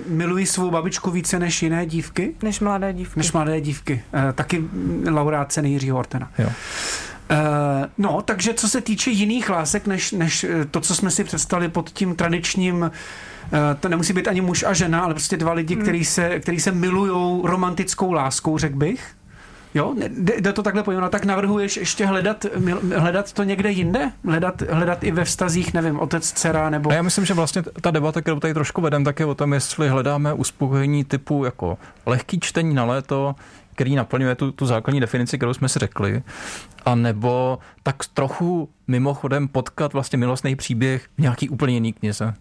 Miluji 0.06 0.46
svou 0.46 0.70
babičku 0.70 1.10
více 1.10 1.38
než 1.38 1.62
jiné 1.62 1.86
dívky. 1.86 2.34
Než 2.42 2.60
mladé 2.60 2.92
dívky. 2.92 3.20
Než 3.20 3.32
mladé 3.32 3.60
dívky. 3.60 4.02
Uh, 4.14 4.32
taky 4.32 4.64
laureát 5.10 5.52
ceny 5.52 5.70
Jiřího 5.70 5.96
Hortena. 5.96 6.30
Jo. 6.38 6.46
Uh, 6.46 7.36
no, 7.98 8.22
takže 8.22 8.54
co 8.54 8.68
se 8.68 8.80
týče 8.80 9.10
jiných 9.10 9.50
lásek, 9.50 9.86
než, 9.86 10.12
než 10.12 10.46
to, 10.70 10.80
co 10.80 10.94
jsme 10.94 11.10
si 11.10 11.24
představili 11.24 11.68
pod 11.68 11.90
tím 11.90 12.16
tradičním 12.16 12.90
to 13.80 13.88
nemusí 13.88 14.12
být 14.12 14.28
ani 14.28 14.40
muž 14.40 14.64
a 14.68 14.72
žena, 14.72 15.00
ale 15.00 15.14
prostě 15.14 15.36
dva 15.36 15.52
lidi, 15.52 15.74
hmm. 15.74 15.82
který 15.82 16.04
se, 16.04 16.40
který 16.40 16.60
se 16.60 16.72
milujou 16.72 17.46
romantickou 17.46 18.12
láskou, 18.12 18.58
řekl 18.58 18.76
bych. 18.76 19.14
Jo, 19.74 19.94
jde 20.38 20.52
to 20.52 20.62
takhle 20.62 20.82
pojmenovat. 20.82 21.12
Tak 21.12 21.24
navrhuješ 21.24 21.76
ještě 21.76 22.06
hledat, 22.06 22.46
hledat 22.96 23.32
to 23.32 23.42
někde 23.42 23.70
jinde? 23.70 24.12
Hledat, 24.24 24.62
hledat 24.62 25.04
i 25.04 25.10
ve 25.10 25.24
vztazích, 25.24 25.74
nevím, 25.74 26.00
otec, 26.00 26.32
dcera 26.32 26.70
nebo... 26.70 26.90
A 26.90 26.94
já 26.94 27.02
myslím, 27.02 27.24
že 27.24 27.34
vlastně 27.34 27.62
ta 27.80 27.90
debata, 27.90 28.20
kterou 28.20 28.40
tady 28.40 28.54
trošku 28.54 28.80
vedem, 28.80 29.04
tak 29.04 29.20
je 29.20 29.26
o 29.26 29.34
tom, 29.34 29.52
jestli 29.52 29.88
hledáme 29.88 30.32
uspokojení 30.32 31.04
typu 31.04 31.44
jako 31.44 31.78
lehký 32.06 32.40
čtení 32.40 32.74
na 32.74 32.84
léto, 32.84 33.34
který 33.74 33.94
naplňuje 33.94 34.34
tu, 34.34 34.52
tu 34.52 34.66
základní 34.66 35.00
definici, 35.00 35.36
kterou 35.36 35.54
jsme 35.54 35.68
si 35.68 35.78
řekli, 35.78 36.22
a 36.84 36.94
nebo 36.94 37.58
tak 37.82 37.96
trochu 38.14 38.68
mimochodem 38.88 39.48
potkat 39.48 39.92
vlastně 39.92 40.18
milostný 40.18 40.56
příběh 40.56 41.08
v 41.18 41.22
nějaký 41.22 41.48
úplně 41.48 41.74
jiný 41.74 41.92
knize. 41.92 42.34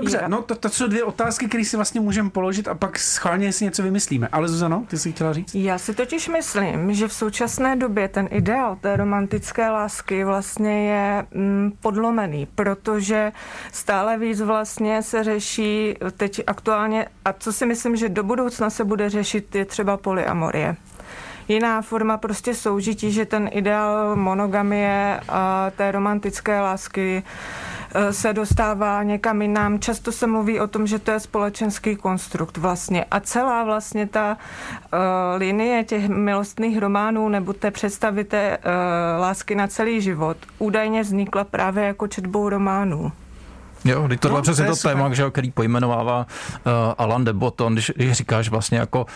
Dobře, 0.00 0.22
no 0.28 0.42
to, 0.42 0.54
to 0.54 0.68
jsou 0.68 0.86
dvě 0.86 1.04
otázky, 1.04 1.46
které 1.48 1.64
si 1.64 1.76
vlastně 1.76 2.00
můžeme 2.00 2.30
položit 2.30 2.68
a 2.68 2.74
pak 2.74 2.98
schválně 2.98 3.52
si 3.52 3.64
něco 3.64 3.82
vymyslíme. 3.82 4.28
Ale 4.32 4.48
Zuzano, 4.48 4.84
ty 4.88 4.98
jsi 4.98 5.12
chtěla 5.12 5.32
říct? 5.32 5.54
Já 5.54 5.78
si 5.78 5.94
totiž 5.94 6.28
myslím, 6.28 6.94
že 6.94 7.08
v 7.08 7.12
současné 7.12 7.76
době 7.76 8.08
ten 8.08 8.28
ideál 8.30 8.76
té 8.80 8.96
romantické 8.96 9.70
lásky 9.70 10.24
vlastně 10.24 10.90
je 10.90 11.26
mm, 11.34 11.72
podlomený, 11.80 12.46
protože 12.54 13.32
stále 13.72 14.18
víc 14.18 14.40
vlastně 14.40 15.02
se 15.02 15.24
řeší 15.24 15.94
teď 16.16 16.42
aktuálně, 16.46 17.06
a 17.24 17.32
co 17.32 17.52
si 17.52 17.66
myslím, 17.66 17.96
že 17.96 18.08
do 18.08 18.22
budoucna 18.22 18.70
se 18.70 18.84
bude 18.84 19.10
řešit, 19.10 19.54
je 19.54 19.64
třeba 19.64 19.96
polyamorie 19.96 20.76
jiná 21.48 21.82
forma 21.82 22.16
prostě 22.16 22.54
soužití, 22.54 23.12
že 23.12 23.26
ten 23.26 23.50
ideál 23.52 24.16
monogamie 24.16 25.20
a 25.28 25.70
té 25.76 25.92
romantické 25.92 26.60
lásky 26.60 27.22
se 28.10 28.32
dostává 28.32 29.02
někam 29.02 29.42
jinam. 29.42 29.78
Často 29.78 30.12
se 30.12 30.26
mluví 30.26 30.60
o 30.60 30.66
tom, 30.66 30.86
že 30.86 30.98
to 30.98 31.10
je 31.10 31.20
společenský 31.20 31.96
konstrukt 31.96 32.56
vlastně. 32.56 33.04
A 33.10 33.20
celá 33.20 33.64
vlastně 33.64 34.06
ta 34.06 34.36
uh, 34.36 34.98
linie 35.36 35.84
těch 35.84 36.08
milostných 36.08 36.78
románů 36.78 37.28
nebo 37.28 37.52
té 37.52 37.70
představy 37.70 38.24
té 38.24 38.58
uh, 38.58 38.64
lásky 39.20 39.54
na 39.54 39.66
celý 39.66 40.00
život 40.00 40.36
údajně 40.58 41.02
vznikla 41.02 41.44
právě 41.44 41.84
jako 41.84 42.06
četbou 42.06 42.48
románů. 42.48 43.12
Jo, 43.84 44.08
tohle 44.18 44.38
no, 44.38 44.42
přesně 44.42 44.64
to, 44.64 44.76
to 44.76 44.88
téma, 44.88 45.14
že, 45.14 45.30
který 45.30 45.50
pojmenovává 45.50 46.26
uh, 46.66 46.72
Alan 46.98 47.24
de 47.24 47.32
Botton, 47.32 47.72
když, 47.72 47.92
když 47.96 48.12
říkáš 48.12 48.48
vlastně 48.48 48.78
jako 48.78 49.06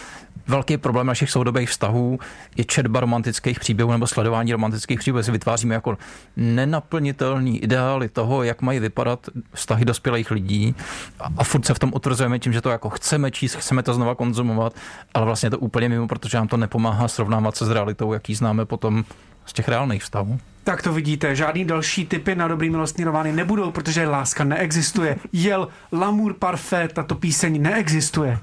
velký 0.46 0.76
problém 0.76 1.06
našich 1.06 1.30
soudobých 1.30 1.70
vztahů 1.70 2.18
je 2.56 2.64
četba 2.64 3.00
romantických 3.00 3.60
příběhů 3.60 3.92
nebo 3.92 4.06
sledování 4.06 4.52
romantických 4.52 4.98
příběhů. 4.98 5.22
Si 5.22 5.32
vytváříme 5.32 5.74
jako 5.74 5.98
nenaplnitelný 6.36 7.58
ideály 7.58 8.08
toho, 8.08 8.42
jak 8.42 8.62
mají 8.62 8.78
vypadat 8.78 9.26
vztahy 9.54 9.84
dospělých 9.84 10.30
lidí 10.30 10.74
a, 11.20 11.28
a 11.36 11.44
furt 11.44 11.66
se 11.66 11.74
v 11.74 11.78
tom 11.78 11.92
utvrzujeme 11.94 12.38
tím, 12.38 12.52
že 12.52 12.60
to 12.60 12.70
jako 12.70 12.90
chceme 12.90 13.30
číst, 13.30 13.54
chceme 13.54 13.82
to 13.82 13.94
znova 13.94 14.14
konzumovat, 14.14 14.72
ale 15.14 15.26
vlastně 15.26 15.50
to 15.50 15.58
úplně 15.58 15.88
mimo, 15.88 16.08
protože 16.08 16.38
nám 16.38 16.48
to 16.48 16.56
nepomáhá 16.56 17.08
srovnávat 17.08 17.56
se 17.56 17.66
s 17.66 17.70
realitou, 17.70 18.12
jaký 18.12 18.34
známe 18.34 18.64
potom 18.66 19.04
z 19.46 19.52
těch 19.52 19.68
reálných 19.68 20.02
vztahů. 20.02 20.38
Tak 20.64 20.82
to 20.82 20.92
vidíte, 20.92 21.36
žádný 21.36 21.64
další 21.64 22.06
typy 22.06 22.34
na 22.34 22.48
dobrý 22.48 22.70
milostný 22.70 23.04
romány 23.04 23.32
nebudou, 23.32 23.70
protože 23.70 24.06
láska 24.08 24.44
neexistuje. 24.44 25.16
Jel 25.32 25.68
L'amour 25.92 26.34
parfait, 26.34 26.92
tato 26.92 27.14
píseň 27.14 27.62
neexistuje. 27.62 28.38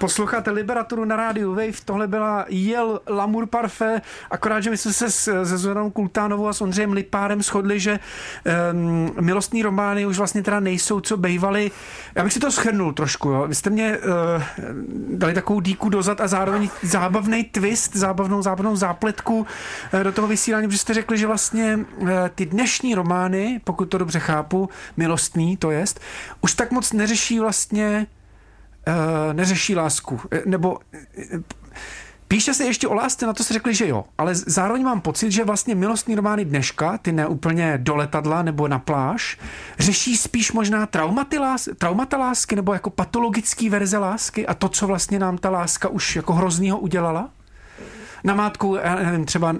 Posloucháte 0.00 0.50
Liberaturu 0.50 1.04
na 1.04 1.16
rádiu 1.16 1.50
Wave, 1.50 1.84
tohle 1.84 2.08
byla 2.08 2.44
Jel 2.48 3.00
Lamour 3.08 3.46
Parfait, 3.46 4.02
akorát, 4.30 4.60
že 4.60 4.70
my 4.70 4.76
jsme 4.76 4.92
se 4.92 5.10
se 5.10 5.44
Zoranou 5.44 5.90
Kultánovou 5.90 6.48
a 6.48 6.52
s 6.52 6.60
Ondřejem 6.60 6.92
Lipárem 6.92 7.42
shodli, 7.42 7.80
že 7.80 7.98
um, 8.72 9.14
milostní 9.20 9.62
romány 9.62 10.06
už 10.06 10.18
vlastně 10.18 10.42
teda 10.42 10.60
nejsou, 10.60 11.00
co 11.00 11.16
bejvaly. 11.16 11.70
Já 12.14 12.24
bych 12.24 12.32
si 12.32 12.40
to 12.40 12.52
schrnul 12.52 12.92
trošku, 12.92 13.28
jo. 13.28 13.46
Vy 13.48 13.54
jste 13.54 13.70
mě 13.70 13.98
uh, 13.98 14.42
dali 15.18 15.34
takovou 15.34 15.60
díku 15.60 15.88
dozad 15.88 16.20
a 16.20 16.28
zároveň 16.28 16.70
zábavný 16.82 17.44
twist, 17.44 17.96
zábavnou, 17.96 18.42
zábavnou 18.42 18.76
zápletku 18.76 19.38
uh, 19.38 20.00
do 20.02 20.12
toho 20.12 20.28
vysílání, 20.28 20.66
protože 20.66 20.78
jste 20.78 20.94
řekli, 20.94 21.18
že 21.18 21.26
vlastně 21.26 21.76
uh, 21.76 22.08
ty 22.34 22.46
dnešní 22.46 22.94
romány, 22.94 23.60
pokud 23.64 23.84
to 23.84 23.98
dobře 23.98 24.18
chápu, 24.18 24.68
milostný 24.96 25.56
to 25.56 25.70
jest, 25.70 26.00
už 26.40 26.54
tak 26.54 26.70
moc 26.70 26.92
neřeší 26.92 27.40
vlastně 27.40 28.06
neřeší 29.32 29.74
lásku. 29.74 30.20
Eh, 30.30 30.42
nebo 30.46 30.70
uh, 30.72 31.40
Píše 32.32 32.54
se 32.54 32.64
ještě 32.64 32.88
o 32.88 32.94
lásce, 32.94 33.26
na 33.26 33.32
to 33.32 33.44
se 33.44 33.54
řekli, 33.54 33.74
že 33.74 33.88
jo, 33.88 34.04
ale 34.18 34.34
zároveň 34.34 34.82
mám 34.82 35.00
pocit, 35.00 35.30
že 35.30 35.44
vlastně 35.44 35.74
milostní 35.74 36.14
romány 36.14 36.44
dneška, 36.44 36.98
ty 36.98 37.12
ne 37.12 37.26
úplně 37.26 37.78
do 37.78 37.96
letadla 37.96 38.42
nebo 38.42 38.68
na 38.68 38.78
pláž, 38.78 39.38
řeší 39.78 40.16
spíš 40.16 40.52
možná 40.52 40.86
traumaty 40.86 41.38
lás, 41.38 41.68
traumata 41.78 42.16
lásky 42.16 42.56
nebo 42.56 42.72
jako 42.72 42.90
patologický 42.90 43.70
verze 43.70 43.98
lásky 43.98 44.46
a 44.46 44.54
to, 44.54 44.68
co 44.68 44.86
vlastně 44.86 45.18
nám 45.18 45.38
ta 45.38 45.50
láska 45.50 45.88
už 45.88 46.16
jako 46.16 46.32
hroznýho 46.32 46.78
udělala? 46.78 47.30
Namátku, 48.24 48.76
já 48.82 48.94
nevím, 48.94 49.24
třeba 49.24 49.56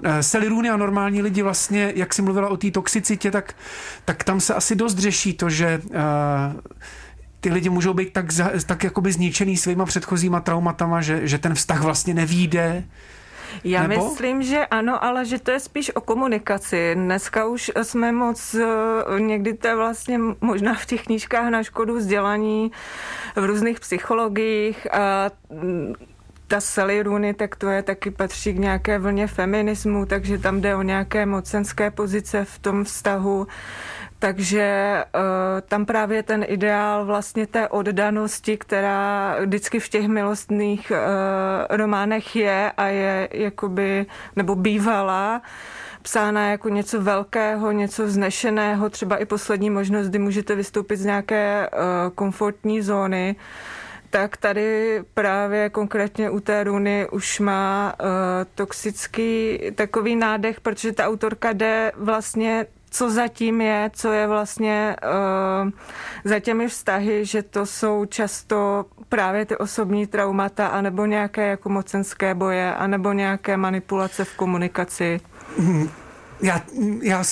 Rooney 0.49 0.71
a 0.71 0.77
normální 0.77 1.21
lidi 1.21 1.41
vlastně, 1.41 1.93
jak 1.95 2.13
jsi 2.13 2.21
mluvila 2.21 2.49
o 2.49 2.57
té 2.57 2.71
toxicitě, 2.71 3.31
tak, 3.31 3.55
tak 4.05 4.23
tam 4.23 4.39
se 4.39 4.53
asi 4.53 4.75
dost 4.75 4.97
řeší 4.97 5.33
to, 5.33 5.49
že 5.49 5.81
uh, 5.85 5.95
ty 7.41 7.49
lidi 7.49 7.69
můžou 7.69 7.93
být 7.93 8.13
tak, 8.13 8.25
tak 8.65 8.83
jakoby 8.83 9.11
zničený 9.11 9.57
svýma 9.57 9.85
předchozíma 9.85 10.39
traumatama, 10.39 11.01
že, 11.01 11.27
že 11.27 11.37
ten 11.37 11.55
vztah 11.55 11.81
vlastně 11.81 12.13
nevíde. 12.13 12.83
Já 13.63 13.87
Nebo? 13.87 14.09
myslím, 14.09 14.43
že 14.43 14.65
ano, 14.65 15.03
ale 15.03 15.25
že 15.25 15.39
to 15.39 15.51
je 15.51 15.59
spíš 15.59 15.95
o 15.95 16.01
komunikaci. 16.01 16.95
Dneska 16.95 17.45
už 17.45 17.71
jsme 17.83 18.11
moc, 18.11 18.55
eh, 18.55 19.19
někdy 19.19 19.53
to 19.53 19.67
je 19.67 19.75
vlastně 19.75 20.19
možná 20.41 20.73
v 20.73 20.85
těch 20.85 21.03
knížkách 21.03 21.49
na 21.49 21.63
škodu 21.63 21.97
vzdělaní 21.97 22.71
v 23.35 23.45
různých 23.45 23.79
psychologiích 23.79 24.93
a 24.93 25.31
mm, 25.49 25.93
ta 26.47 26.61
Sally 26.61 27.03
Rooney, 27.03 27.33
tak 27.33 27.55
to 27.55 27.69
je 27.69 27.83
taky 27.83 28.11
patří 28.11 28.53
k 28.53 28.57
nějaké 28.57 28.99
vlně 28.99 29.27
feminismu, 29.27 30.05
takže 30.05 30.37
tam 30.37 30.61
jde 30.61 30.75
o 30.75 30.81
nějaké 30.81 31.25
mocenské 31.25 31.91
pozice 31.91 32.45
v 32.45 32.59
tom 32.59 32.83
vztahu. 32.83 33.47
Takže 34.21 35.03
uh, 35.15 35.21
tam 35.61 35.85
právě 35.85 36.23
ten 36.23 36.45
ideál 36.47 37.05
vlastně 37.05 37.47
té 37.47 37.67
oddanosti, 37.67 38.57
která 38.57 39.35
vždycky 39.39 39.79
v 39.79 39.89
těch 39.89 40.07
milostných 40.07 40.91
uh, 40.91 40.97
románech 41.77 42.35
je 42.35 42.71
a 42.77 42.87
je 42.87 43.29
jakoby, 43.31 44.05
nebo 44.35 44.55
bývala, 44.55 45.41
psána 46.01 46.49
jako 46.49 46.69
něco 46.69 47.01
velkého, 47.01 47.71
něco 47.71 48.05
vznešeného, 48.05 48.89
třeba 48.89 49.17
i 49.17 49.25
poslední 49.25 49.69
možnost, 49.69 50.07
kdy 50.07 50.19
můžete 50.19 50.55
vystoupit 50.55 50.97
z 50.97 51.05
nějaké 51.05 51.69
uh, 51.73 51.79
komfortní 52.15 52.81
zóny, 52.81 53.35
tak 54.09 54.37
tady 54.37 55.01
právě 55.13 55.69
konkrétně 55.69 56.29
u 56.29 56.39
té 56.39 56.63
runy 56.63 57.07
už 57.11 57.39
má 57.39 57.93
uh, 58.01 58.07
toxický 58.55 59.59
takový 59.75 60.15
nádech, 60.15 60.61
protože 60.61 60.91
ta 60.91 61.07
autorka 61.07 61.53
jde 61.53 61.91
vlastně 61.95 62.65
co 62.91 63.11
zatím 63.11 63.61
je, 63.61 63.91
co 63.93 64.11
je 64.11 64.27
vlastně 64.27 64.95
uh, 65.63 65.69
za 66.23 66.39
těmi 66.39 66.67
vztahy, 66.67 67.25
že 67.25 67.43
to 67.43 67.65
jsou 67.65 68.05
často 68.05 68.85
právě 69.09 69.45
ty 69.45 69.57
osobní 69.57 70.07
traumata, 70.07 70.67
anebo 70.67 71.05
nějaké 71.05 71.47
jako 71.47 71.69
mocenské 71.69 72.35
boje, 72.35 72.75
anebo 72.75 73.13
nějaké 73.13 73.57
manipulace 73.57 74.25
v 74.25 74.35
komunikaci. 74.35 75.19
já, 76.41 76.61
já 77.01 77.23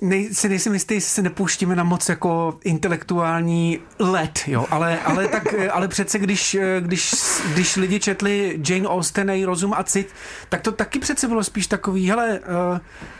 nej, 0.00 0.34
si 0.34 0.48
nejsem 0.48 0.74
jistý, 0.74 0.94
jestli 0.94 1.10
se 1.10 1.22
nepouštíme 1.22 1.76
na 1.76 1.84
moc 1.84 2.08
jako 2.08 2.58
intelektuální 2.64 3.78
let, 3.98 4.40
jo, 4.46 4.66
ale, 4.70 4.98
ale, 5.00 5.28
tak, 5.28 5.54
ale 5.72 5.88
přece 5.88 6.18
když, 6.18 6.56
když, 6.80 7.14
když 7.52 7.76
lidi 7.76 8.00
četli 8.00 8.60
Jane 8.68 8.88
Austen, 8.88 9.30
její 9.30 9.44
rozum 9.44 9.74
a 9.76 9.82
cit, 9.82 10.08
tak 10.48 10.60
to 10.60 10.72
taky 10.72 10.98
přece 10.98 11.28
bylo 11.28 11.44
spíš 11.44 11.66
takový, 11.66 12.10
hele, 12.10 12.40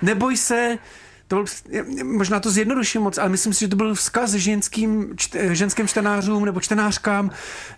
neboj 0.02 0.36
se, 0.36 0.78
to 1.32 1.44
byl, 1.44 1.44
možná 2.04 2.40
to 2.40 2.50
zjednoduším 2.50 3.02
moc, 3.02 3.18
ale 3.18 3.28
myslím 3.28 3.52
si, 3.52 3.60
že 3.60 3.68
to 3.68 3.76
byl 3.76 3.94
vzkaz 3.94 4.32
ženským, 4.32 5.12
čt, 5.16 5.36
ženským 5.50 5.88
čtenářům 5.88 6.44
nebo 6.44 6.60
čtenářkám. 6.60 7.30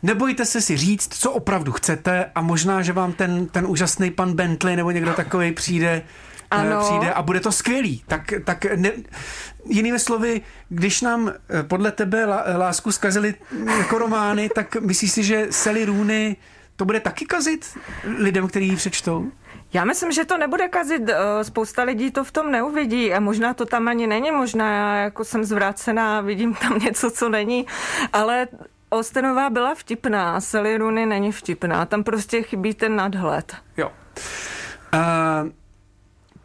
Nebojte 0.03 0.45
se 0.45 0.61
si 0.61 0.77
říct, 0.77 1.15
co 1.15 1.33
opravdu 1.33 1.73
chcete 1.73 2.31
a 2.35 2.41
možná, 2.41 2.83
že 2.83 2.93
vám 2.93 3.13
ten, 3.13 3.47
ten 3.47 3.67
úžasný 3.67 4.11
pan 4.11 4.35
Bentley 4.35 4.77
nebo 4.77 4.91
někdo 4.91 5.13
takový 5.13 5.53
přijde 5.53 6.03
ano. 6.51 6.81
přijde 6.81 7.13
a 7.13 7.23
bude 7.23 7.41
to 7.41 7.53
skvělý. 7.53 8.03
Tak, 8.07 8.33
tak 8.45 8.65
ne, 8.77 8.91
jinými 9.67 9.99
slovy, 9.99 10.41
když 10.69 11.01
nám 11.01 11.29
eh, 11.29 11.63
podle 11.63 11.93
tebe 11.93 12.25
lásku 12.57 12.93
zkazili 12.93 13.35
jako 13.79 13.99
romány, 13.99 14.49
tak 14.55 14.77
myslíš 14.81 15.13
si, 15.13 15.25
že 15.25 15.47
Sally 15.51 15.85
Rooney 15.85 16.37
to 16.77 16.85
bude 16.85 17.01
taky 17.01 17.27
kazit 17.27 17.79
lidem, 18.19 18.49
kteří 18.49 18.69
ji 18.69 18.77
přečtou? 18.77 19.31
Já 19.73 19.85
myslím, 19.85 20.13
že 20.13 20.25
to 20.25 20.39
nebude 20.39 20.69
kazit. 20.69 21.03
Eh, 21.09 21.45
spousta 21.45 21.83
lidí 21.83 22.11
to 22.11 22.25
v 22.25 22.33
tom 22.33 22.51
neuvidí 22.51 23.15
a 23.15 23.21
možná 23.21 23.55
to 23.55 23.67
tam 23.67 23.89
ani 23.89 24.07
není. 24.07 24.31
Možná 24.31 24.73
já 24.73 24.97
jako 24.97 25.25
jsem 25.25 25.45
zvrácená, 25.45 26.21
vidím 26.21 26.55
tam 26.55 26.79
něco, 26.85 27.11
co 27.11 27.29
není. 27.29 27.67
Ale 28.13 28.49
Ostenová 28.89 29.51
byla 29.51 29.75
vtipná, 29.75 30.41
Sally 30.41 30.77
Rooney 30.77 31.07
není 31.07 31.33
vtipná. 31.33 31.87
Tam 31.87 32.05
prostě 32.05 32.43
chybí 32.43 32.75
ten 32.75 32.97
nadhled. 32.97 33.57
Jo. 33.77 33.93
Uh, 34.95 35.51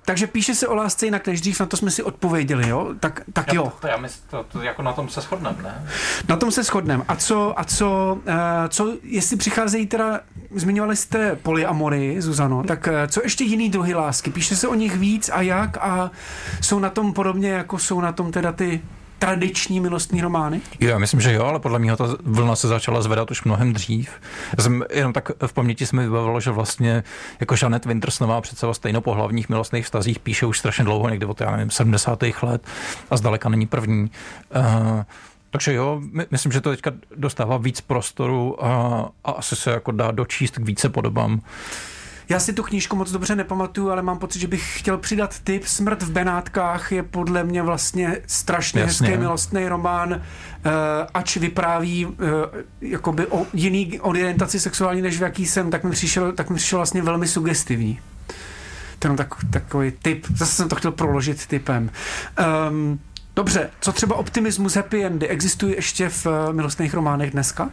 takže 0.10 0.28
píše 0.28 0.56
se 0.56 0.68
o 0.68 0.76
lásce 0.76 1.06
jinak 1.06 1.28
než 1.28 1.42
dřív, 1.42 1.60
na 1.60 1.66
to 1.66 1.78
jsme 1.78 1.92
si 1.92 2.04
odpověděli, 2.04 2.70
jo? 2.70 2.88
Tak, 3.00 3.22
tak 3.34 3.54
jo. 3.54 3.64
To, 3.64 3.72
to, 3.82 3.88
já 3.88 3.98
mysl, 3.98 4.20
to, 4.30 4.46
to, 4.52 4.62
jako 4.62 4.82
na 4.82 4.94
tom 4.94 5.10
se 5.10 5.22
shodneme, 5.22 5.58
ne? 5.64 5.88
Na 6.30 6.36
tom 6.36 6.52
se 6.52 6.64
shodneme. 6.64 7.04
A 7.08 7.16
co, 7.16 7.60
a 7.60 7.64
co, 7.64 8.20
uh, 8.28 8.34
co, 8.70 8.94
jestli 9.04 9.38
přicházejí 9.38 9.88
teda, 9.88 10.20
zmiňovali 10.56 10.96
jste 10.96 11.36
polyamory, 11.36 12.22
Zuzano, 12.22 12.64
tak 12.64 12.88
uh, 12.88 12.94
co 13.08 13.22
ještě 13.24 13.44
jiný 13.44 13.70
druhy 13.70 13.94
lásky? 13.94 14.32
Píše 14.32 14.56
se 14.56 14.68
o 14.68 14.76
nich 14.76 14.98
víc 14.98 15.30
a 15.34 15.42
jak 15.42 15.78
a 15.78 16.12
jsou 16.62 16.80
na 16.80 16.90
tom 16.90 17.14
podobně, 17.14 17.50
jako 17.50 17.80
jsou 17.80 18.02
na 18.02 18.12
tom 18.12 18.32
teda 18.32 18.52
ty 18.52 18.82
tradiční 19.20 19.80
milostní 19.80 20.22
romány? 20.22 20.62
Jo, 20.80 20.90
já 20.90 20.98
myslím, 20.98 21.22
že 21.22 21.34
jo, 21.34 21.44
ale 21.44 21.60
podle 21.60 21.80
mě 21.80 21.96
ta 21.96 22.06
vlna 22.24 22.56
se 22.56 22.68
začala 22.68 23.02
zvedat 23.02 23.32
už 23.32 23.44
mnohem 23.44 23.74
dřív. 23.74 24.12
Jsem 24.60 24.84
jenom 24.94 25.14
tak 25.14 25.32
v 25.48 25.54
paměti 25.54 25.86
se 25.86 25.96
mi 25.96 26.04
vybavilo, 26.04 26.40
že 26.40 26.52
vlastně 26.52 27.04
jako 27.40 27.56
Janet 27.62 27.86
Wintersnová 27.86 28.42
přece 28.42 28.68
o 28.68 28.74
stejnopohlavních 28.74 29.50
milostných 29.50 29.86
vztazích 29.86 30.20
píše 30.20 30.46
už 30.46 30.60
strašně 30.60 30.84
dlouho, 30.84 31.10
někdy 31.10 31.26
od 31.26 31.42
já 31.42 31.52
nevím, 31.52 31.72
70. 31.72 32.24
let 32.42 32.68
a 33.10 33.18
zdaleka 33.18 33.50
není 33.50 33.68
první. 33.68 34.12
Uh, 34.56 35.04
takže 35.52 35.74
jo, 35.74 36.02
my, 36.12 36.26
myslím, 36.32 36.52
že 36.52 36.62
to 36.62 36.70
teďka 36.70 36.92
dostává 37.16 37.58
víc 37.58 37.82
prostoru 37.82 38.66
a, 38.66 39.10
a 39.24 39.32
asi 39.32 39.56
se 39.56 39.72
jako 39.72 39.92
dá 39.92 40.12
dočíst 40.12 40.56
k 40.56 40.66
více 40.66 40.90
podobám. 40.90 41.42
Já 42.30 42.40
si 42.40 42.54
tu 42.54 42.64
knížku 42.64 42.96
moc 42.96 43.12
dobře 43.12 43.36
nepamatuju, 43.36 43.90
ale 43.90 44.02
mám 44.02 44.20
pocit, 44.20 44.40
že 44.40 44.48
bych 44.48 44.80
chtěl 44.80 44.98
přidat 44.98 45.40
tip. 45.40 45.66
Smrt 45.66 46.04
v 46.04 46.12
Benátkách 46.12 46.92
je 46.92 47.04
podle 47.04 47.44
mě 47.44 47.64
vlastně 47.64 48.18
strašně 48.28 48.82
Jasně. 48.82 49.08
hezký 49.08 49.20
milostný 49.20 49.68
román, 49.68 50.12
uh, 50.12 50.20
ač 51.14 51.38
vypráví 51.38 52.06
uh, 52.06 52.16
jakoby 52.82 53.28
o 53.28 53.46
jiný 53.54 54.00
orientaci 54.00 54.60
sexuální, 54.60 55.02
než 55.02 55.18
v 55.18 55.22
jaký 55.22 55.46
jsem, 55.46 55.72
tak 55.72 55.84
mi 55.84 55.92
přišel, 55.92 56.32
tak 56.32 56.50
mi 56.50 56.56
přišel 56.56 56.80
vlastně 56.80 57.02
velmi 57.02 57.28
sugestivní. 57.28 58.00
Ten 59.00 59.16
tak, 59.16 59.36
takový 59.50 59.92
tip. 60.02 60.26
Zase 60.36 60.56
jsem 60.56 60.70
to 60.70 60.76
chtěl 60.76 60.92
proložit 60.92 61.48
typem. 61.48 61.92
Um, 62.70 63.00
dobře, 63.36 63.70
co 63.82 63.92
třeba 63.92 64.16
optimismus, 64.16 64.76
happy 64.76 65.06
endy 65.06 65.28
existují 65.28 65.76
ještě 65.76 66.10
v 66.10 66.26
uh, 66.26 66.54
milostných 66.54 66.94
románech 66.94 67.32
dneska? 67.32 67.70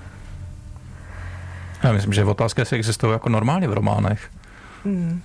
Já 1.83 1.93
myslím, 1.93 2.13
že 2.13 2.25
otázka, 2.25 2.63
jestli 2.63 2.77
existují 2.77 3.13
jako 3.13 3.29
normálně 3.29 3.69
v 3.69 3.73
románech. 3.73 4.31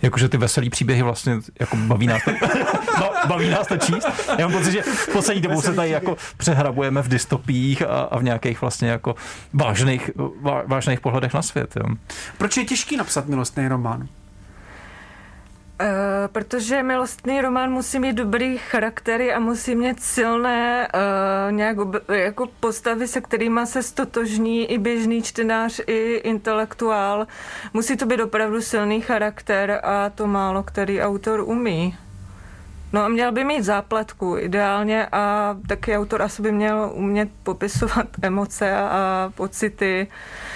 Jakože 0.01 0.29
ty 0.29 0.37
veselý 0.37 0.69
příběhy 0.69 1.01
vlastně 1.01 1.37
jako 1.59 1.75
baví 1.75 2.07
nás 2.07 2.21
to, 2.25 2.31
baví 3.27 3.49
nás 3.49 3.67
to 3.67 3.77
číst. 3.77 4.07
Já 4.37 4.47
mám 4.47 4.57
pocit, 4.57 4.71
že 4.71 4.81
v 4.81 5.07
poslední 5.13 5.41
dobou 5.41 5.61
se 5.61 5.73
tady 5.73 5.89
jako 5.89 6.17
přehrabujeme 6.37 7.01
v 7.01 7.07
dystopích 7.07 7.81
a, 7.81 8.01
a 8.01 8.19
v 8.19 8.23
nějakých 8.23 8.61
vlastně 8.61 8.89
jako 8.89 9.15
vážných, 9.53 10.11
vážných 10.65 10.99
pohledech 10.99 11.33
na 11.33 11.41
svět. 11.41 11.73
Jo. 11.75 11.95
Proč 12.37 12.57
je 12.57 12.65
těžký 12.65 12.97
napsat 12.97 13.27
milostný 13.27 13.67
román? 13.67 14.07
Uh, 15.81 15.87
protože 16.31 16.83
milostný 16.83 17.41
román 17.41 17.71
musí 17.71 17.99
mít 17.99 18.13
dobrý 18.13 18.57
charaktery 18.57 19.33
a 19.33 19.39
musí 19.39 19.75
mít 19.75 20.03
silné 20.03 20.87
uh, 20.93 21.51
nějak 21.51 21.77
jako 22.13 22.47
postavy, 22.59 23.07
se 23.07 23.21
kterými 23.21 23.61
se 23.65 23.83
stotožní 23.83 24.71
i 24.71 24.77
běžný 24.77 25.21
čtenář, 25.21 25.81
i 25.87 26.21
intelektuál. 26.23 27.27
Musí 27.73 27.97
to 27.97 28.05
být 28.05 28.21
opravdu 28.21 28.61
silný 28.61 29.01
charakter 29.01 29.79
a 29.83 30.09
to 30.09 30.27
málo 30.27 30.63
který 30.63 31.01
autor 31.01 31.39
umí. 31.39 31.97
No 32.93 33.03
a 33.03 33.07
měl 33.07 33.31
by 33.31 33.43
mít 33.43 33.63
zápletku 33.63 34.37
ideálně 34.37 35.07
a 35.11 35.55
taky 35.67 35.97
autor 35.97 36.21
asi 36.21 36.41
by 36.41 36.51
měl 36.51 36.91
umět 36.93 37.29
popisovat 37.43 38.07
emoce 38.21 38.75
a 38.75 39.31
pocity. 39.35 40.07
Eh, 40.11 40.50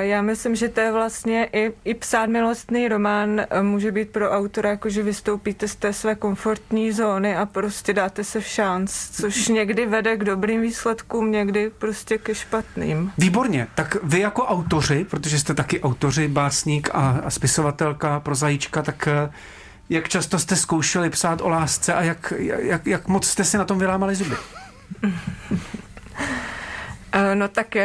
já 0.00 0.22
myslím, 0.22 0.56
že 0.56 0.68
to 0.68 0.80
je 0.80 0.92
vlastně 0.92 1.48
i, 1.52 1.72
i 1.84 1.94
psát 1.94 2.26
milostný 2.26 2.88
román 2.88 3.40
eh, 3.40 3.62
může 3.62 3.92
být 3.92 4.10
pro 4.10 4.30
autora, 4.30 4.70
jako 4.70 4.88
že 4.88 5.02
vystoupíte 5.02 5.68
z 5.68 5.76
té 5.76 5.92
své 5.92 6.14
komfortní 6.14 6.92
zóny 6.92 7.36
a 7.36 7.46
prostě 7.46 7.92
dáte 7.92 8.24
se 8.24 8.40
v 8.40 8.46
šanc, 8.46 8.92
což 9.10 9.48
někdy 9.48 9.86
vede 9.86 10.16
k 10.16 10.24
dobrým 10.24 10.60
výsledkům, 10.60 11.32
někdy 11.32 11.70
prostě 11.78 12.18
ke 12.18 12.34
špatným. 12.34 13.12
Výborně, 13.18 13.66
tak 13.74 13.96
vy 14.02 14.20
jako 14.20 14.46
autoři, 14.46 15.06
protože 15.10 15.38
jste 15.38 15.54
taky 15.54 15.80
autoři, 15.80 16.28
básník 16.28 16.90
a, 16.92 17.20
a 17.24 17.30
spisovatelka, 17.30 18.20
prozajíčka, 18.20 18.82
tak 18.82 19.08
eh, 19.08 19.32
jak 19.90 20.08
často 20.08 20.38
jste 20.38 20.56
zkoušeli 20.56 21.10
psát 21.10 21.40
o 21.40 21.48
lásce 21.48 21.94
a 21.94 22.02
jak, 22.02 22.32
jak, 22.38 22.86
jak 22.86 23.08
moc 23.08 23.26
jste 23.26 23.44
si 23.44 23.58
na 23.58 23.64
tom 23.64 23.78
vylámali 23.78 24.14
zuby? 24.14 24.36
No 27.34 27.48
tak 27.48 27.76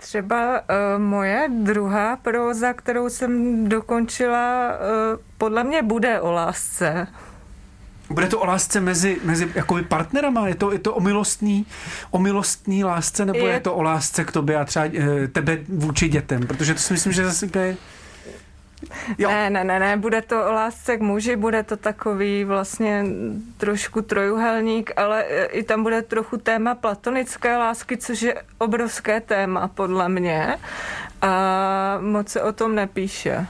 Třeba 0.00 0.60
uh, 0.60 1.02
moje 1.02 1.48
druhá 1.62 2.16
proza, 2.16 2.72
kterou 2.72 3.08
jsem 3.08 3.64
dokončila, 3.68 4.68
uh, 4.68 5.20
podle 5.38 5.64
mě 5.64 5.82
bude 5.82 6.20
o 6.20 6.32
lásce. 6.32 7.06
Bude 8.10 8.26
to 8.26 8.40
o 8.40 8.46
lásce 8.46 8.80
mezi, 8.80 9.20
mezi 9.24 9.52
jakoby 9.54 9.82
partnerama? 9.82 10.48
Je 10.48 10.54
to, 10.54 10.72
je 10.72 10.78
to 10.78 10.94
o 10.94 11.00
milostný, 11.00 11.66
o 12.10 12.18
milostný 12.18 12.84
lásce, 12.84 13.26
nebo 13.26 13.46
je... 13.46 13.52
je 13.52 13.60
to 13.60 13.74
o 13.74 13.82
lásce 13.82 14.24
k 14.24 14.32
tobě 14.32 14.56
a 14.56 14.64
třeba 14.64 14.84
uh, 14.84 14.92
tebe 15.32 15.58
vůči 15.68 16.08
dětem? 16.08 16.46
Protože 16.46 16.74
to 16.74 16.80
si 16.80 16.92
myslím, 16.92 17.12
že 17.12 17.24
zase 17.24 17.48
je 17.58 17.76
Jo. 19.18 19.28
Ne, 19.28 19.50
ne, 19.50 19.64
ne, 19.64 19.78
ne, 19.78 19.96
bude 19.96 20.22
to 20.22 20.46
o 20.46 20.52
lásce 20.52 20.96
k 20.96 21.00
muži, 21.00 21.36
bude 21.36 21.62
to 21.62 21.76
takový 21.76 22.44
vlastně 22.44 23.04
trošku 23.56 24.02
trojuhelník, 24.02 24.90
ale 24.96 25.22
i 25.50 25.62
tam 25.62 25.82
bude 25.82 26.02
trochu 26.02 26.36
téma 26.36 26.74
platonické 26.74 27.56
lásky, 27.56 27.96
což 27.96 28.22
je 28.22 28.42
obrovské 28.58 29.20
téma 29.20 29.68
podle 29.68 30.08
mě 30.08 30.58
a 31.22 31.98
moc 32.00 32.28
se 32.28 32.42
o 32.42 32.52
tom 32.52 32.74
nepíše. 32.74 33.46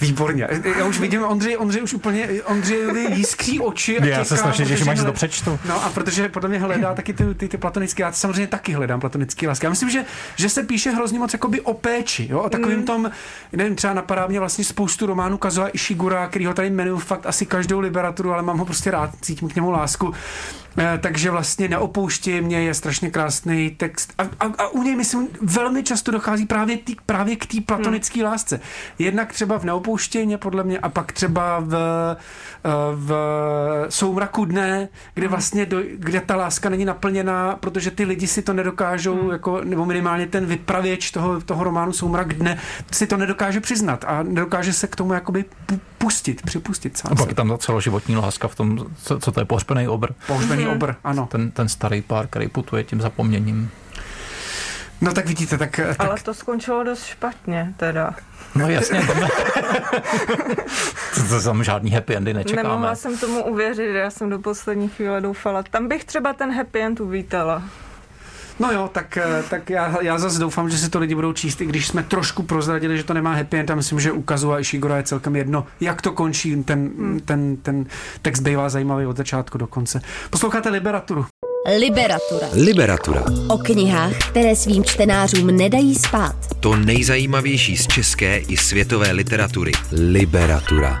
Výborně. 0.00 0.48
Já 0.78 0.84
už 0.84 1.00
vidím, 1.00 1.24
Ondřej, 1.24 1.56
Ondřej 1.56 1.82
už 1.82 1.94
úplně, 1.94 2.28
Ondřejovi 2.44 3.06
jiskří 3.14 3.60
oči. 3.60 3.98
A 3.98 4.04
já 4.04 4.24
se 4.24 4.36
strašně 4.36 4.66
těším, 4.66 4.88
až 4.88 5.00
to 5.00 5.12
přečtu. 5.12 5.58
No 5.68 5.84
a 5.84 5.90
protože 5.90 6.28
podle 6.28 6.48
mě 6.48 6.58
hledá 6.58 6.94
taky 6.94 7.12
ty, 7.12 7.34
ty, 7.34 7.48
ty 7.48 7.56
platonické, 7.56 8.02
já 8.02 8.12
samozřejmě 8.12 8.46
taky 8.46 8.72
hledám 8.72 9.00
platonické 9.00 9.48
lásky. 9.48 9.66
Já 9.66 9.70
myslím, 9.70 9.90
že, 9.90 10.04
že 10.36 10.48
se 10.48 10.62
píše 10.62 10.90
hrozně 10.90 11.18
moc 11.18 11.32
jakoby 11.32 11.60
o 11.60 11.74
péči, 11.74 12.28
jo, 12.30 12.40
o 12.40 12.50
takovým 12.50 12.78
mm. 12.78 12.84
tom, 12.84 13.10
nevím, 13.52 13.76
třeba 13.76 13.94
napadá 13.94 14.26
mě 14.26 14.40
vlastně 14.40 14.64
spoustu 14.64 15.06
románů 15.06 15.38
Kazuha 15.38 15.68
Ishigura, 15.68 16.26
který 16.26 16.46
ho 16.46 16.54
tady 16.54 16.68
jmenuju 16.68 16.98
fakt 16.98 17.26
asi 17.26 17.46
každou 17.46 17.80
liberaturu, 17.80 18.32
ale 18.32 18.42
mám 18.42 18.58
ho 18.58 18.64
prostě 18.64 18.90
rád, 18.90 19.10
cítím 19.20 19.48
k 19.48 19.54
němu 19.54 19.70
lásku. 19.70 20.14
Eh, 20.78 20.98
takže 20.98 21.30
vlastně 21.30 21.68
neopouští 21.68 22.40
mě, 22.40 22.62
je 22.62 22.74
strašně 22.74 23.10
krásný 23.10 23.70
text. 23.70 24.12
A, 24.18 24.22
a, 24.22 24.44
a 24.58 24.68
u 24.68 24.82
něj, 24.82 24.96
myslím, 24.96 25.28
velmi 25.42 25.82
často 25.82 26.10
dochází 26.10 26.46
právě, 26.46 26.76
tý, 26.76 26.96
právě 27.06 27.36
k 27.36 27.46
té 27.46 27.60
platonické 27.60 28.20
hmm. 28.20 28.30
lásce. 28.30 28.60
Jednak 28.98 29.32
třeba 29.32 29.58
v 29.58 29.64
neopouštěně, 29.88 30.38
podle 30.38 30.64
mě, 30.64 30.78
a 30.78 30.88
pak 30.88 31.12
třeba 31.12 31.60
v, 31.60 31.74
eh, 31.74 32.70
v 32.94 33.12
soumraku 33.88 34.44
dne, 34.44 34.88
kde 35.14 35.26
hmm. 35.26 35.30
vlastně, 35.30 35.66
do, 35.66 35.80
kde 35.94 36.20
ta 36.20 36.36
láska 36.36 36.68
není 36.68 36.84
naplněná, 36.84 37.56
protože 37.56 37.90
ty 37.90 38.04
lidi 38.04 38.26
si 38.26 38.42
to 38.42 38.52
nedokážou, 38.52 39.22
hmm. 39.22 39.30
jako, 39.30 39.60
nebo 39.64 39.86
minimálně 39.86 40.26
ten 40.26 40.46
vypravěč 40.46 41.10
toho, 41.10 41.40
toho 41.40 41.64
románu 41.64 41.92
Soumrak 41.92 42.34
dne 42.34 42.58
si 42.92 43.06
to 43.06 43.16
nedokáže 43.16 43.60
přiznat 43.60 44.04
a 44.08 44.22
nedokáže 44.22 44.72
se 44.72 44.86
k 44.86 44.96
tomu 44.96 45.12
jakoby 45.12 45.44
pustit, 45.98 46.42
připustit 46.42 46.96
sám 46.96 47.12
A 47.12 47.14
pak 47.14 47.28
je 47.28 47.34
tam 47.34 47.48
ta 47.48 47.58
celoživotní 47.58 48.16
láska 48.16 48.48
v 48.48 48.54
tom, 48.54 48.86
co, 49.02 49.18
co 49.18 49.32
to 49.32 49.40
je 49.40 49.44
pohřbený 49.44 49.88
obr. 49.88 50.12
Pohřbený 50.26 50.64
mm. 50.64 50.70
obr, 50.70 50.94
ano. 51.04 51.28
Ten, 51.30 51.50
ten 51.50 51.68
starý 51.68 52.02
pár, 52.02 52.26
který 52.26 52.48
putuje 52.48 52.84
tím 52.84 53.00
zapomněním. 53.00 53.70
No 55.00 55.12
tak 55.12 55.26
vidíte, 55.26 55.58
tak, 55.58 55.76
tak... 55.76 56.00
Ale 56.00 56.16
to 56.22 56.34
skončilo 56.34 56.84
dost 56.84 57.04
špatně, 57.04 57.74
teda. 57.76 58.14
No 58.54 58.68
jasně. 58.68 59.00
to 61.28 61.42
tam 61.44 61.64
žádný 61.64 61.90
happy 61.90 62.16
endy 62.16 62.34
nečekáme. 62.34 62.68
Nemohla 62.68 62.94
jsem 62.94 63.18
tomu 63.18 63.44
uvěřit, 63.44 63.94
já 63.94 64.10
jsem 64.10 64.30
do 64.30 64.38
poslední 64.38 64.88
chvíle 64.88 65.20
doufala. 65.20 65.62
Tam 65.62 65.88
bych 65.88 66.04
třeba 66.04 66.32
ten 66.32 66.52
happy 66.52 66.80
end 66.80 67.00
uvítala. 67.00 67.62
No 68.60 68.72
jo, 68.72 68.90
tak, 68.92 69.16
eh, 69.16 69.44
tak 69.50 69.70
já, 69.70 70.02
já 70.02 70.18
zase 70.18 70.38
doufám, 70.38 70.70
že 70.70 70.78
si 70.78 70.90
to 70.90 70.98
lidi 70.98 71.14
budou 71.14 71.32
číst, 71.32 71.60
i 71.60 71.66
když 71.66 71.86
jsme 71.86 72.02
trošku 72.02 72.42
prozradili, 72.42 72.96
že 72.96 73.04
to 73.04 73.14
nemá 73.14 73.34
happy 73.34 73.58
end 73.58 73.70
a 73.70 73.74
myslím, 73.74 74.00
že 74.00 74.12
ukazu 74.12 74.52
a 74.52 74.58
Ishiguro 74.58 74.94
je 74.94 75.02
celkem 75.02 75.36
jedno, 75.36 75.66
jak 75.80 76.02
to 76.02 76.12
končí, 76.12 76.64
ten, 76.64 76.90
hmm. 76.98 77.20
ten, 77.20 77.56
ten 77.56 77.86
text 78.22 78.40
bývá 78.40 78.68
zajímavý 78.68 79.06
od 79.06 79.16
začátku 79.16 79.58
do 79.58 79.66
konce. 79.66 80.00
Posloucháte 80.30 80.68
Liberaturu. 80.68 81.26
Liberatura. 81.66 82.48
Liberatura. 82.52 83.24
O 83.48 83.58
knihách, 83.58 84.18
které 84.30 84.56
svým 84.56 84.84
čtenářům 84.84 85.46
nedají 85.46 85.94
spát. 85.94 86.36
To 86.60 86.76
nejzajímavější 86.76 87.76
z 87.76 87.86
české 87.86 88.38
i 88.38 88.56
světové 88.56 89.12
literatury. 89.12 89.72
Liberatura. 89.92 91.00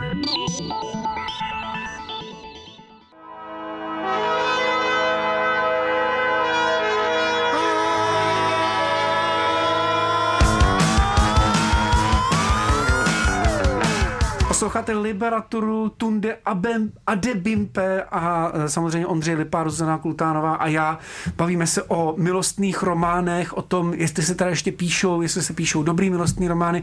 Posloucháte 14.58 14.92
Liberaturu 14.92 15.88
Tunde 15.88 16.36
Abem, 16.44 16.92
Adebimpe 17.06 18.02
a 18.02 18.52
e, 18.54 18.68
samozřejmě 18.68 19.06
Ondřej 19.06 19.34
Lipár, 19.34 19.70
Zuzana 19.70 19.98
Kultánová 19.98 20.54
a 20.54 20.66
já. 20.66 20.98
Bavíme 21.36 21.66
se 21.66 21.82
o 21.82 22.14
milostných 22.16 22.82
románech, 22.82 23.56
o 23.56 23.62
tom, 23.62 23.94
jestli 23.94 24.22
se 24.22 24.34
teda 24.34 24.50
ještě 24.50 24.72
píšou, 24.72 25.22
jestli 25.22 25.42
se 25.42 25.52
píšou 25.52 25.82
dobrý 25.82 26.10
milostní 26.10 26.48
romány. 26.48 26.82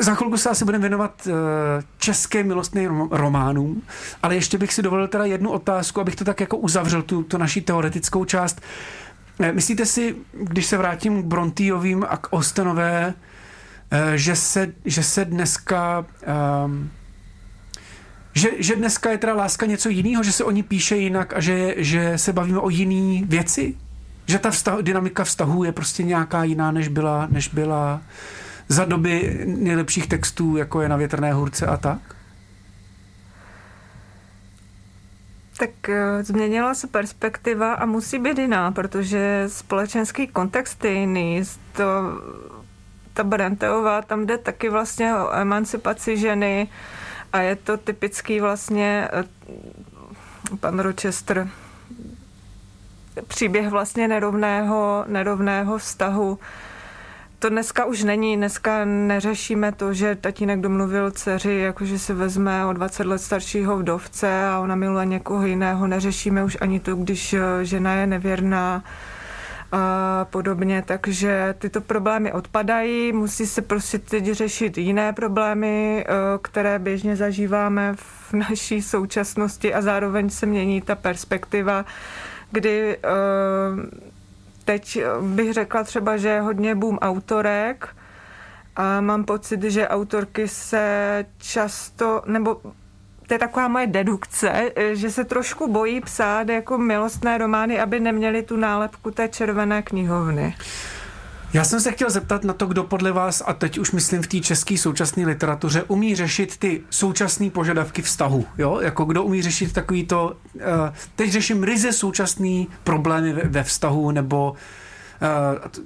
Za 0.00 0.14
chvilku 0.14 0.36
se 0.36 0.50
asi 0.50 0.64
budeme 0.64 0.82
věnovat 0.82 1.26
e, 1.26 1.32
české 1.98 2.44
milostným 2.44 3.08
románům, 3.10 3.82
ale 4.22 4.34
ještě 4.34 4.58
bych 4.58 4.74
si 4.74 4.82
dovolil 4.82 5.08
teda 5.08 5.24
jednu 5.24 5.50
otázku, 5.50 6.00
abych 6.00 6.16
to 6.16 6.24
tak 6.24 6.40
jako 6.40 6.56
uzavřel, 6.56 7.02
tu, 7.02 7.22
tu 7.22 7.38
naší 7.38 7.60
teoretickou 7.60 8.24
část. 8.24 8.60
E, 9.40 9.52
myslíte 9.52 9.86
si, 9.86 10.16
když 10.32 10.66
se 10.66 10.76
vrátím 10.76 11.22
k 11.22 11.26
Brontiovým 11.26 12.06
a 12.08 12.16
k 12.16 12.26
Ostenové, 12.30 13.14
že 14.14 14.36
se, 14.36 14.72
že 14.84 15.02
se 15.02 15.24
dneska 15.24 16.06
um, 16.64 16.90
že, 18.38 18.50
že 18.58 18.76
dneska 18.76 19.10
je 19.10 19.18
teda 19.18 19.34
láska 19.34 19.66
něco 19.66 19.88
jiného, 19.88 20.22
že 20.22 20.32
se 20.32 20.44
o 20.44 20.50
ní 20.50 20.62
píše 20.62 20.96
jinak 20.96 21.34
a 21.34 21.40
že, 21.40 21.74
že 21.76 22.18
se 22.18 22.32
bavíme 22.32 22.58
o 22.58 22.68
jiný 22.68 23.24
věci? 23.26 23.74
Že 24.26 24.38
ta 24.38 24.50
vztah, 24.50 24.78
dynamika 24.78 25.24
vztahu 25.24 25.64
je 25.64 25.72
prostě 25.72 26.02
nějaká 26.02 26.44
jiná, 26.44 26.70
než 26.70 26.88
byla, 26.88 27.26
než 27.30 27.48
byla 27.48 28.00
za 28.68 28.84
doby 28.84 29.42
nejlepších 29.46 30.06
textů, 30.06 30.56
jako 30.56 30.80
je 30.80 30.88
na 30.88 30.96
větrné 30.96 31.32
hůrce 31.32 31.66
a 31.66 31.76
tak? 31.76 31.98
Tak 35.58 35.70
uh, 35.88 35.94
změnila 36.22 36.74
se 36.74 36.86
perspektiva 36.86 37.74
a 37.74 37.86
musí 37.86 38.18
být 38.18 38.38
jiná, 38.38 38.72
protože 38.72 39.44
společenský 39.46 40.26
kontext 40.26 40.84
je 40.84 40.92
jiný. 40.92 41.42
To 41.72 41.84
ta 43.18 43.24
Branteová, 43.24 44.02
tam 44.02 44.26
jde 44.26 44.38
taky 44.38 44.68
vlastně 44.68 45.14
o 45.14 45.34
emancipaci 45.34 46.16
ženy 46.16 46.68
a 47.32 47.40
je 47.40 47.56
to 47.56 47.76
typický 47.76 48.40
vlastně 48.40 49.08
eh, 49.12 49.24
pan 50.60 50.78
Rochester 50.78 51.48
příběh 53.28 53.68
vlastně 53.68 54.08
nerovného, 54.08 55.04
nerovného 55.06 55.78
vztahu. 55.78 56.38
To 57.38 57.48
dneska 57.48 57.84
už 57.84 58.04
není, 58.04 58.36
dneska 58.36 58.84
neřešíme 58.84 59.72
to, 59.72 59.94
že 59.94 60.16
tatínek 60.16 60.60
domluvil 60.60 61.10
dceři, 61.10 61.54
jakože 61.54 61.98
si 61.98 62.14
vezme 62.14 62.66
o 62.66 62.72
20 62.72 63.06
let 63.06 63.18
staršího 63.18 63.76
vdovce 63.76 64.46
a 64.46 64.60
ona 64.60 64.74
miluje 64.74 65.06
někoho 65.06 65.46
jiného. 65.46 65.86
Neřešíme 65.86 66.44
už 66.44 66.56
ani 66.60 66.80
to, 66.80 66.96
když 66.96 67.32
eh, 67.32 67.40
žena 67.62 67.94
je 67.94 68.06
nevěrná 68.06 68.84
a 69.72 70.24
podobně, 70.30 70.82
takže 70.86 71.54
tyto 71.58 71.80
problémy 71.80 72.32
odpadají, 72.32 73.12
musí 73.12 73.46
se 73.46 73.62
prostě 73.62 73.98
teď 73.98 74.24
řešit 74.26 74.78
jiné 74.78 75.12
problémy, 75.12 76.04
e, 76.08 76.14
které 76.42 76.78
běžně 76.78 77.16
zažíváme 77.16 77.94
v 77.96 78.32
naší 78.32 78.82
současnosti 78.82 79.74
a 79.74 79.82
zároveň 79.82 80.30
se 80.30 80.46
mění 80.46 80.80
ta 80.80 80.94
perspektiva, 80.94 81.84
kdy 82.50 82.96
e, 82.96 82.98
teď 84.64 84.98
bych 85.20 85.52
řekla 85.52 85.84
třeba, 85.84 86.16
že 86.16 86.28
je 86.28 86.40
hodně 86.40 86.74
boom 86.74 86.98
autorek, 86.98 87.88
a 88.78 89.00
mám 89.00 89.24
pocit, 89.24 89.62
že 89.62 89.88
autorky 89.88 90.48
se 90.48 91.24
často, 91.38 92.22
nebo 92.26 92.60
to 93.28 93.34
je 93.34 93.38
taková 93.38 93.68
moje 93.68 93.86
dedukce, 93.86 94.72
eh, 94.76 94.96
že 94.96 95.10
se 95.10 95.24
trošku 95.24 95.72
bojí 95.72 96.00
psát 96.00 96.48
jako 96.48 96.78
milostné 96.78 97.38
romány, 97.38 97.80
aby 97.80 98.00
neměli 98.00 98.42
tu 98.42 98.56
nálepku 98.56 99.10
té 99.10 99.28
červené 99.28 99.82
knihovny. 99.82 100.54
Já 101.52 101.64
jsem 101.64 101.80
se 101.80 101.92
chtěl 101.92 102.10
zeptat 102.10 102.44
na 102.44 102.52
to, 102.54 102.66
kdo 102.66 102.84
podle 102.84 103.12
vás, 103.12 103.42
a 103.46 103.52
teď 103.52 103.78
už 103.78 103.92
myslím 103.92 104.22
v 104.22 104.26
té 104.26 104.40
české 104.40 104.78
současné 104.78 105.26
literatuře, 105.26 105.82
umí 105.82 106.16
řešit 106.16 106.56
ty 106.56 106.82
současné 106.90 107.50
požadavky 107.50 108.02
vztahu. 108.02 108.46
Jo? 108.58 108.80
Jako 108.80 109.04
kdo 109.04 109.22
umí 109.22 109.42
řešit 109.42 109.72
takový 109.72 110.06
to, 110.06 110.36
uh, 110.54 110.62
teď 111.16 111.30
řeším 111.30 111.62
ryze 111.62 111.92
současné 111.92 112.64
problémy 112.84 113.32
ve, 113.32 113.42
ve 113.42 113.62
vztahu, 113.62 114.10
nebo 114.10 114.50
uh, 114.50 115.84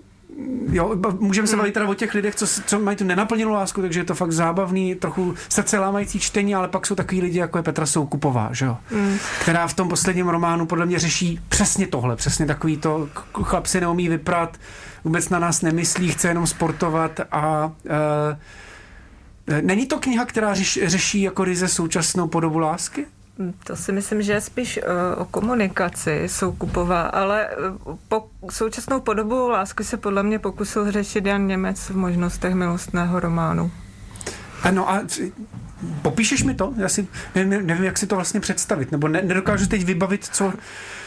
jo, 0.70 0.96
můžeme 1.18 1.46
se 1.46 1.52
hmm. 1.52 1.58
bavit 1.58 1.74
teda 1.74 1.88
o 1.88 1.94
těch 1.94 2.14
lidech, 2.14 2.34
co, 2.34 2.46
co 2.66 2.78
mají 2.78 2.96
tu 2.96 3.04
nenaplněnou 3.04 3.52
lásku, 3.52 3.80
takže 3.82 4.00
je 4.00 4.04
to 4.04 4.14
fakt 4.14 4.32
zábavný, 4.32 4.94
trochu 4.94 5.34
srdce 5.48 5.78
lámající 5.78 6.20
čtení, 6.20 6.54
ale 6.54 6.68
pak 6.68 6.86
jsou 6.86 6.94
takový 6.94 7.20
lidi, 7.20 7.38
jako 7.38 7.58
je 7.58 7.62
Petra 7.62 7.86
Soukupová, 7.86 8.48
že 8.52 8.64
jo? 8.64 8.76
Mm. 8.90 9.16
která 9.40 9.66
v 9.66 9.74
tom 9.74 9.88
posledním 9.88 10.28
románu 10.28 10.66
podle 10.66 10.86
mě 10.86 10.98
řeší 10.98 11.40
přesně 11.48 11.86
tohle, 11.86 12.16
přesně 12.16 12.46
takový 12.46 12.76
to, 12.76 13.08
chlap 13.42 13.66
si 13.66 13.80
neumí 13.80 14.08
vyprat, 14.08 14.56
vůbec 15.04 15.28
na 15.28 15.38
nás 15.38 15.62
nemyslí, 15.62 16.08
chce 16.08 16.28
jenom 16.28 16.46
sportovat 16.46 17.20
a 17.32 17.66
uh, 17.66 19.60
není 19.60 19.86
to 19.86 19.98
kniha, 19.98 20.24
která 20.24 20.54
řeš, 20.54 20.78
řeší 20.82 21.22
jako 21.22 21.44
ryze 21.44 21.68
současnou 21.68 22.28
podobu 22.28 22.58
lásky? 22.58 23.06
To 23.64 23.76
si 23.76 23.92
myslím, 23.92 24.22
že 24.22 24.32
je 24.32 24.40
spíš 24.40 24.80
uh, 24.82 25.22
o 25.22 25.24
komunikaci 25.24 26.22
soukupová, 26.26 27.02
ale 27.02 27.48
uh, 27.48 27.96
po 28.08 28.28
současnou 28.50 29.00
podobu 29.00 29.48
lásky 29.48 29.84
se 29.84 29.96
podle 29.96 30.22
mě 30.22 30.38
pokusil 30.38 30.90
řešit 30.90 31.26
Jan 31.26 31.46
Němec 31.46 31.90
v 31.90 31.96
možnostech 31.96 32.54
milostného 32.54 33.20
románu. 33.20 33.70
Ano 34.62 34.90
a 34.90 35.00
popíšeš 36.02 36.42
mi 36.42 36.54
to? 36.54 36.72
Já 36.76 36.88
si 36.88 37.08
nevím, 37.34 37.66
nevím 37.66 37.84
jak 37.84 37.98
si 37.98 38.06
to 38.06 38.14
vlastně 38.14 38.40
představit, 38.40 38.92
nebo 38.92 39.08
ne, 39.08 39.22
nedokážu 39.22 39.66
teď 39.66 39.84
vybavit, 39.84 40.24
co, 40.24 40.52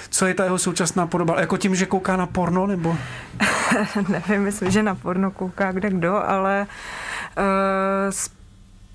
co 0.10 0.26
je 0.26 0.34
ta 0.34 0.44
jeho 0.44 0.58
současná 0.58 1.08
podoba. 1.08 1.40
Jako 1.40 1.58
tím, 1.58 1.76
že 1.76 1.86
kouká 1.86 2.18
na 2.18 2.26
porno, 2.26 2.68
nebo? 2.68 2.98
nevím, 4.10 4.44
myslím, 4.44 4.72
že 4.72 4.84
na 4.84 4.96
porno 4.96 5.32
kouká 5.32 5.72
kde 5.72 5.90
kdo, 5.90 6.30
ale 6.30 6.68
uh, 7.38 8.12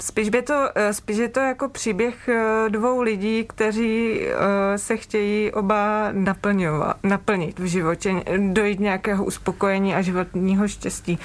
Spíš, 0.01 0.29
by 0.29 0.43
to, 0.43 0.69
eh, 0.75 0.93
spíš 0.95 1.17
je 1.17 1.29
to 1.29 1.41
jako 1.41 1.69
příběh 1.69 2.29
eh, 2.29 2.69
dvou 2.69 3.01
lidí, 3.01 3.45
kteří 3.49 4.21
eh, 4.21 4.79
se 4.79 4.97
chtějí 4.97 5.53
oba 5.53 6.09
naplňovat, 6.13 6.97
naplnit 7.03 7.59
v 7.59 7.65
životě, 7.65 8.23
dojít 8.37 8.81
nějakého 8.81 9.25
uspokojení 9.25 9.95
a 9.95 10.03
životního 10.03 10.69
štěstí. 10.69 11.19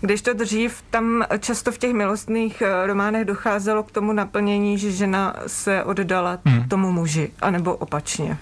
Když 0.00 0.22
to 0.22 0.32
dřív, 0.32 0.82
tam 0.90 1.24
často 1.38 1.72
v 1.72 1.78
těch 1.78 1.92
milostných 1.92 2.62
románech 2.86 3.24
docházelo 3.24 3.82
k 3.82 3.90
tomu 3.90 4.12
naplnění, 4.12 4.78
že 4.78 4.90
žena 4.90 5.34
se 5.46 5.84
oddala 5.84 6.38
hmm. 6.44 6.68
tomu 6.68 6.92
muži, 6.92 7.30
anebo 7.40 7.76
opačně. 7.76 8.38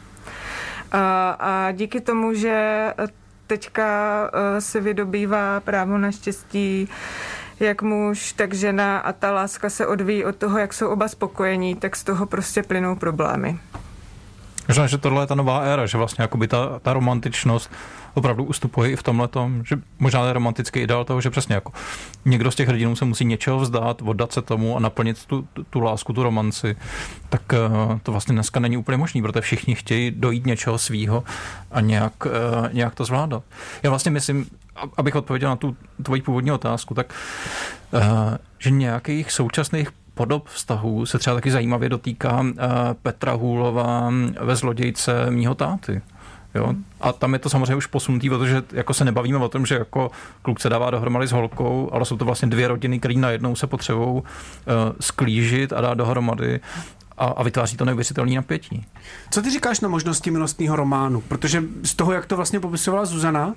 A, 0.92 1.30
a 1.30 1.72
díky 1.72 2.00
tomu, 2.00 2.34
že 2.34 2.94
teďka 3.46 3.86
se 4.58 4.80
vydobývá 4.80 5.60
právo 5.60 5.98
na 5.98 6.12
štěstí, 6.12 6.88
jak 7.60 7.82
muž, 7.82 8.32
tak 8.32 8.54
žena 8.54 8.98
a 8.98 9.12
ta 9.12 9.32
láska 9.32 9.70
se 9.70 9.86
odvíjí 9.86 10.24
od 10.24 10.36
toho, 10.36 10.58
jak 10.58 10.74
jsou 10.74 10.88
oba 10.88 11.08
spokojení, 11.08 11.74
tak 11.74 11.96
z 11.96 12.04
toho 12.04 12.26
prostě 12.26 12.62
plynou 12.62 12.96
problémy. 12.96 13.58
Možná, 14.68 14.86
že 14.86 14.98
tohle 14.98 15.22
je 15.22 15.26
ta 15.26 15.34
nová 15.34 15.60
éra, 15.60 15.86
že 15.86 15.98
vlastně 15.98 16.22
jakoby 16.22 16.48
ta, 16.48 16.78
ta 16.78 16.92
romantičnost 16.92 17.70
opravdu 18.14 18.44
ustupuje 18.44 18.90
i 18.90 18.96
v 18.96 19.02
tomhle 19.02 19.28
tom, 19.28 19.62
že 19.64 19.76
možná 19.98 20.26
je 20.26 20.32
romantický 20.32 20.80
ideál 20.80 21.04
toho, 21.04 21.20
že 21.20 21.30
přesně 21.30 21.54
jako 21.54 21.72
někdo 22.24 22.50
z 22.50 22.54
těch 22.54 22.68
hrdinů 22.68 22.96
se 22.96 23.04
musí 23.04 23.24
něčeho 23.24 23.58
vzdát, 23.58 24.02
oddat 24.04 24.32
se 24.32 24.42
tomu 24.42 24.76
a 24.76 24.80
naplnit 24.80 25.26
tu, 25.26 25.48
tu, 25.70 25.80
lásku, 25.80 26.12
tu 26.12 26.22
romanci, 26.22 26.76
tak 27.28 27.42
uh, 27.52 27.98
to 28.02 28.12
vlastně 28.12 28.32
dneska 28.32 28.60
není 28.60 28.76
úplně 28.76 28.98
možné, 28.98 29.22
protože 29.22 29.40
všichni 29.40 29.74
chtějí 29.74 30.10
dojít 30.10 30.46
něčeho 30.46 30.78
svýho 30.78 31.24
a 31.70 31.80
nějak, 31.80 32.26
uh, 32.26 32.32
nějak 32.72 32.94
to 32.94 33.04
zvládat. 33.04 33.42
Já 33.82 33.90
vlastně 33.90 34.10
myslím, 34.10 34.46
abych 34.96 35.14
odpověděl 35.16 35.48
na 35.48 35.56
tu 35.56 35.76
tvoji 36.02 36.22
původní 36.22 36.52
otázku, 36.52 36.94
tak 36.94 37.14
uh, 37.92 38.00
že 38.58 38.70
nějakých 38.70 39.32
současných 39.32 39.88
podob 40.14 40.48
vztahů 40.48 41.06
se 41.06 41.18
třeba 41.18 41.36
taky 41.36 41.50
zajímavě 41.50 41.88
dotýká 41.88 42.40
uh, 42.40 42.54
Petra 43.02 43.32
Hůlova 43.32 44.12
ve 44.40 44.56
Zlodějce 44.56 45.30
mýho 45.30 45.54
táty 45.54 46.02
Jo? 46.54 46.74
A 47.00 47.12
tam 47.12 47.32
je 47.32 47.38
to 47.38 47.48
samozřejmě 47.48 47.76
už 47.76 47.86
posunutý, 47.86 48.28
protože 48.28 48.62
jako 48.72 48.94
se 48.94 49.04
nebavíme 49.04 49.38
o 49.38 49.48
tom, 49.48 49.66
že 49.66 49.74
jako 49.74 50.10
kluk 50.42 50.60
se 50.60 50.68
dává 50.68 50.90
dohromady 50.90 51.26
s 51.26 51.32
holkou, 51.32 51.90
ale 51.92 52.04
jsou 52.04 52.16
to 52.16 52.24
vlastně 52.24 52.48
dvě 52.48 52.68
rodiny, 52.68 52.98
které 52.98 53.14
najednou 53.14 53.56
se 53.56 53.66
potřebují 53.66 54.14
uh, 54.14 54.22
sklížit 55.00 55.72
a 55.72 55.80
dát 55.80 55.94
dohromady 55.94 56.60
a, 57.18 57.24
a 57.24 57.42
vytváří 57.42 57.76
to 57.76 57.84
neuvěřitelné 57.84 58.34
napětí. 58.34 58.86
Co 59.30 59.42
ty 59.42 59.50
říkáš 59.50 59.80
na 59.80 59.88
možnosti 59.88 60.30
milostného 60.30 60.76
románu? 60.76 61.20
Protože 61.20 61.62
z 61.82 61.94
toho, 61.94 62.12
jak 62.12 62.26
to 62.26 62.36
vlastně 62.36 62.60
popisovala 62.60 63.04
Zuzana, 63.04 63.54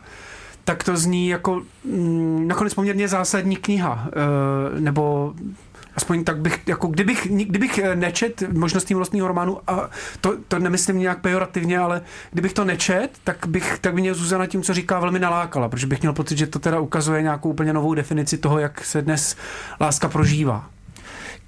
tak 0.63 0.83
to 0.83 0.97
zní 0.97 1.27
jako 1.27 1.61
mm, 1.85 2.47
nakonec 2.47 2.73
poměrně 2.73 3.07
zásadní 3.07 3.55
kniha, 3.55 4.07
e, 4.77 4.79
nebo 4.81 5.33
aspoň 5.95 6.23
tak 6.23 6.37
bych, 6.37 6.59
jako 6.67 6.87
kdybych, 6.87 7.27
kdybych 7.31 7.79
nečet 7.95 8.43
možností 8.53 8.93
milostního 8.93 9.27
románu, 9.27 9.59
a 9.67 9.89
to, 10.21 10.37
to 10.47 10.59
nemyslím 10.59 10.99
nějak 10.99 11.21
pejorativně, 11.21 11.79
ale 11.79 12.01
kdybych 12.31 12.53
to 12.53 12.65
nečet, 12.65 13.09
tak 13.23 13.45
bych, 13.47 13.79
tak 13.79 13.93
by 13.93 14.01
mě 14.01 14.13
Zuzana 14.13 14.47
tím, 14.47 14.63
co 14.63 14.73
říká, 14.73 14.99
velmi 14.99 15.19
nalákala, 15.19 15.69
protože 15.69 15.87
bych 15.87 16.01
měl 16.01 16.13
pocit, 16.13 16.37
že 16.37 16.47
to 16.47 16.59
teda 16.59 16.79
ukazuje 16.79 17.21
nějakou 17.21 17.49
úplně 17.49 17.73
novou 17.73 17.93
definici 17.93 18.37
toho, 18.37 18.59
jak 18.59 18.85
se 18.85 19.01
dnes 19.01 19.35
láska 19.81 20.09
prožívá. 20.09 20.69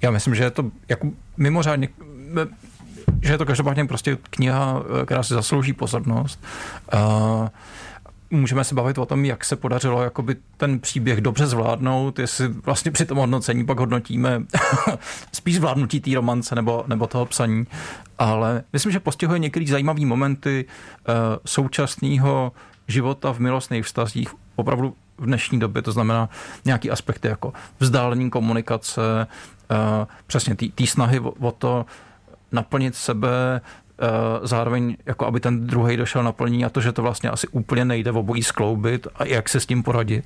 Já 0.02 0.10
myslím, 0.10 0.34
že 0.34 0.44
je 0.44 0.50
to 0.50 0.70
jako 0.88 1.10
mimořádně 1.36 1.88
že 3.22 3.32
je 3.32 3.38
to 3.38 3.46
každopádně 3.46 3.84
prostě 3.84 4.18
kniha, 4.30 4.82
která 5.04 5.22
si 5.22 5.34
zaslouží 5.34 5.72
pozornost. 5.72 6.44
Uh, 6.94 7.48
můžeme 8.34 8.64
se 8.64 8.74
bavit 8.74 8.98
o 8.98 9.06
tom, 9.06 9.24
jak 9.24 9.44
se 9.44 9.56
podařilo 9.56 10.02
jakoby 10.02 10.36
ten 10.56 10.80
příběh 10.80 11.20
dobře 11.20 11.46
zvládnout, 11.46 12.18
jestli 12.18 12.48
vlastně 12.48 12.90
při 12.90 13.06
tom 13.06 13.18
hodnocení 13.18 13.66
pak 13.66 13.78
hodnotíme 13.78 14.42
spíš 15.32 15.56
zvládnutí 15.56 16.00
té 16.00 16.14
romance 16.14 16.54
nebo, 16.54 16.84
nebo 16.86 17.06
toho 17.06 17.26
psaní, 17.26 17.66
ale 18.18 18.62
myslím, 18.72 18.92
že 18.92 19.00
postihuje 19.00 19.38
některé 19.38 19.66
zajímavé 19.66 20.06
momenty 20.06 20.64
uh, 20.64 21.14
současného 21.46 22.52
života 22.88 23.32
v 23.32 23.38
milostných 23.38 23.84
vztazích 23.84 24.34
opravdu 24.56 24.94
v 25.18 25.26
dnešní 25.26 25.60
době, 25.60 25.82
to 25.82 25.92
znamená 25.92 26.28
nějaký 26.64 26.90
aspekty 26.90 27.28
jako 27.28 27.52
vzdálení 27.80 28.30
komunikace, 28.30 29.26
uh, 29.70 29.76
přesně 30.26 30.54
té 30.54 30.86
snahy 30.86 31.20
o, 31.20 31.30
o 31.30 31.52
to 31.52 31.86
naplnit 32.52 32.94
sebe, 32.94 33.60
zároveň 34.42 34.96
jako 35.06 35.26
aby 35.26 35.40
ten 35.40 35.66
druhý 35.66 35.96
došel 35.96 36.22
naplní 36.22 36.64
a 36.64 36.70
to, 36.70 36.80
že 36.80 36.92
to 36.92 37.02
vlastně 37.02 37.30
asi 37.30 37.48
úplně 37.48 37.84
nejde 37.84 38.10
v 38.10 38.16
obojí 38.16 38.42
skloubit 38.42 39.06
a 39.14 39.24
jak 39.24 39.48
se 39.48 39.60
s 39.60 39.66
tím 39.66 39.82
poradit. 39.82 40.24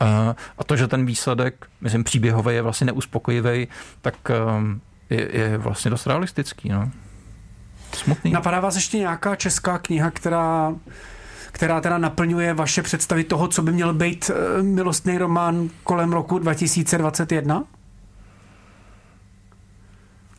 Eh, 0.00 0.34
a 0.58 0.64
to, 0.64 0.76
že 0.76 0.88
ten 0.88 1.06
výsledek, 1.06 1.66
myslím, 1.80 2.04
příběhový 2.04 2.54
je 2.54 2.62
vlastně 2.62 2.84
neuspokojivý, 2.84 3.68
tak 4.00 4.14
eh, 4.30 5.14
je, 5.14 5.28
je 5.32 5.58
vlastně 5.58 5.90
dost 5.90 6.06
realistický. 6.06 6.68
No. 6.68 6.90
Smutný. 7.92 8.32
Napadá 8.32 8.60
vás 8.60 8.74
ještě 8.74 8.98
nějaká 8.98 9.36
česká 9.36 9.78
kniha, 9.78 10.10
která 10.10 10.74
která 11.52 11.80
teda 11.80 11.98
naplňuje 11.98 12.54
vaše 12.54 12.82
představy 12.82 13.24
toho, 13.24 13.48
co 13.48 13.62
by 13.62 13.72
měl 13.72 13.94
být 13.94 14.30
milostný 14.62 15.18
román 15.18 15.70
kolem 15.84 16.12
roku 16.12 16.38
2021? 16.38 17.64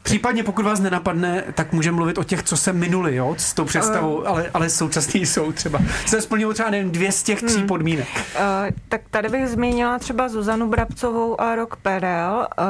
Případně 0.05 0.43
pokud 0.43 0.65
vás 0.65 0.79
nenapadne, 0.79 1.43
tak 1.53 1.73
můžeme 1.73 1.95
mluvit 1.95 2.17
o 2.17 2.23
těch, 2.23 2.43
co 2.43 2.57
se 2.57 2.73
minuli, 2.73 3.15
jo, 3.15 3.35
s 3.37 3.53
tou 3.53 3.65
představou, 3.65 4.15
uh, 4.15 4.27
ale, 4.27 4.49
ale 4.53 4.69
současný 4.69 5.25
jsou 5.25 5.51
třeba. 5.51 5.79
Se 6.05 6.21
splnilo 6.21 6.53
třeba 6.53 6.69
nevím, 6.69 6.91
dvě 6.91 7.11
z 7.11 7.23
těch 7.23 7.41
tří 7.41 7.57
hmm. 7.57 7.67
podmínek. 7.67 8.07
Uh, 8.15 8.41
tak 8.89 9.01
tady 9.11 9.29
bych 9.29 9.47
zmínila 9.47 9.99
třeba 9.99 10.29
Zuzanu 10.29 10.67
Brabcovou 10.67 11.41
a 11.41 11.55
Rok 11.55 11.75
Perel, 11.75 12.47
uh, 12.59 12.65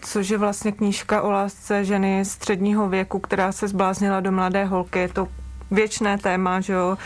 což 0.00 0.28
je 0.28 0.38
vlastně 0.38 0.72
knížka 0.72 1.22
o 1.22 1.30
lásce 1.30 1.84
ženy 1.84 2.24
středního 2.24 2.88
věku, 2.88 3.18
která 3.18 3.52
se 3.52 3.68
zbláznila 3.68 4.20
do 4.20 4.32
mladé 4.32 4.64
holky. 4.64 4.98
Je 4.98 5.08
to 5.08 5.28
věčné 5.70 6.18
téma, 6.18 6.60
že 6.60 6.72
jo, 6.72 6.98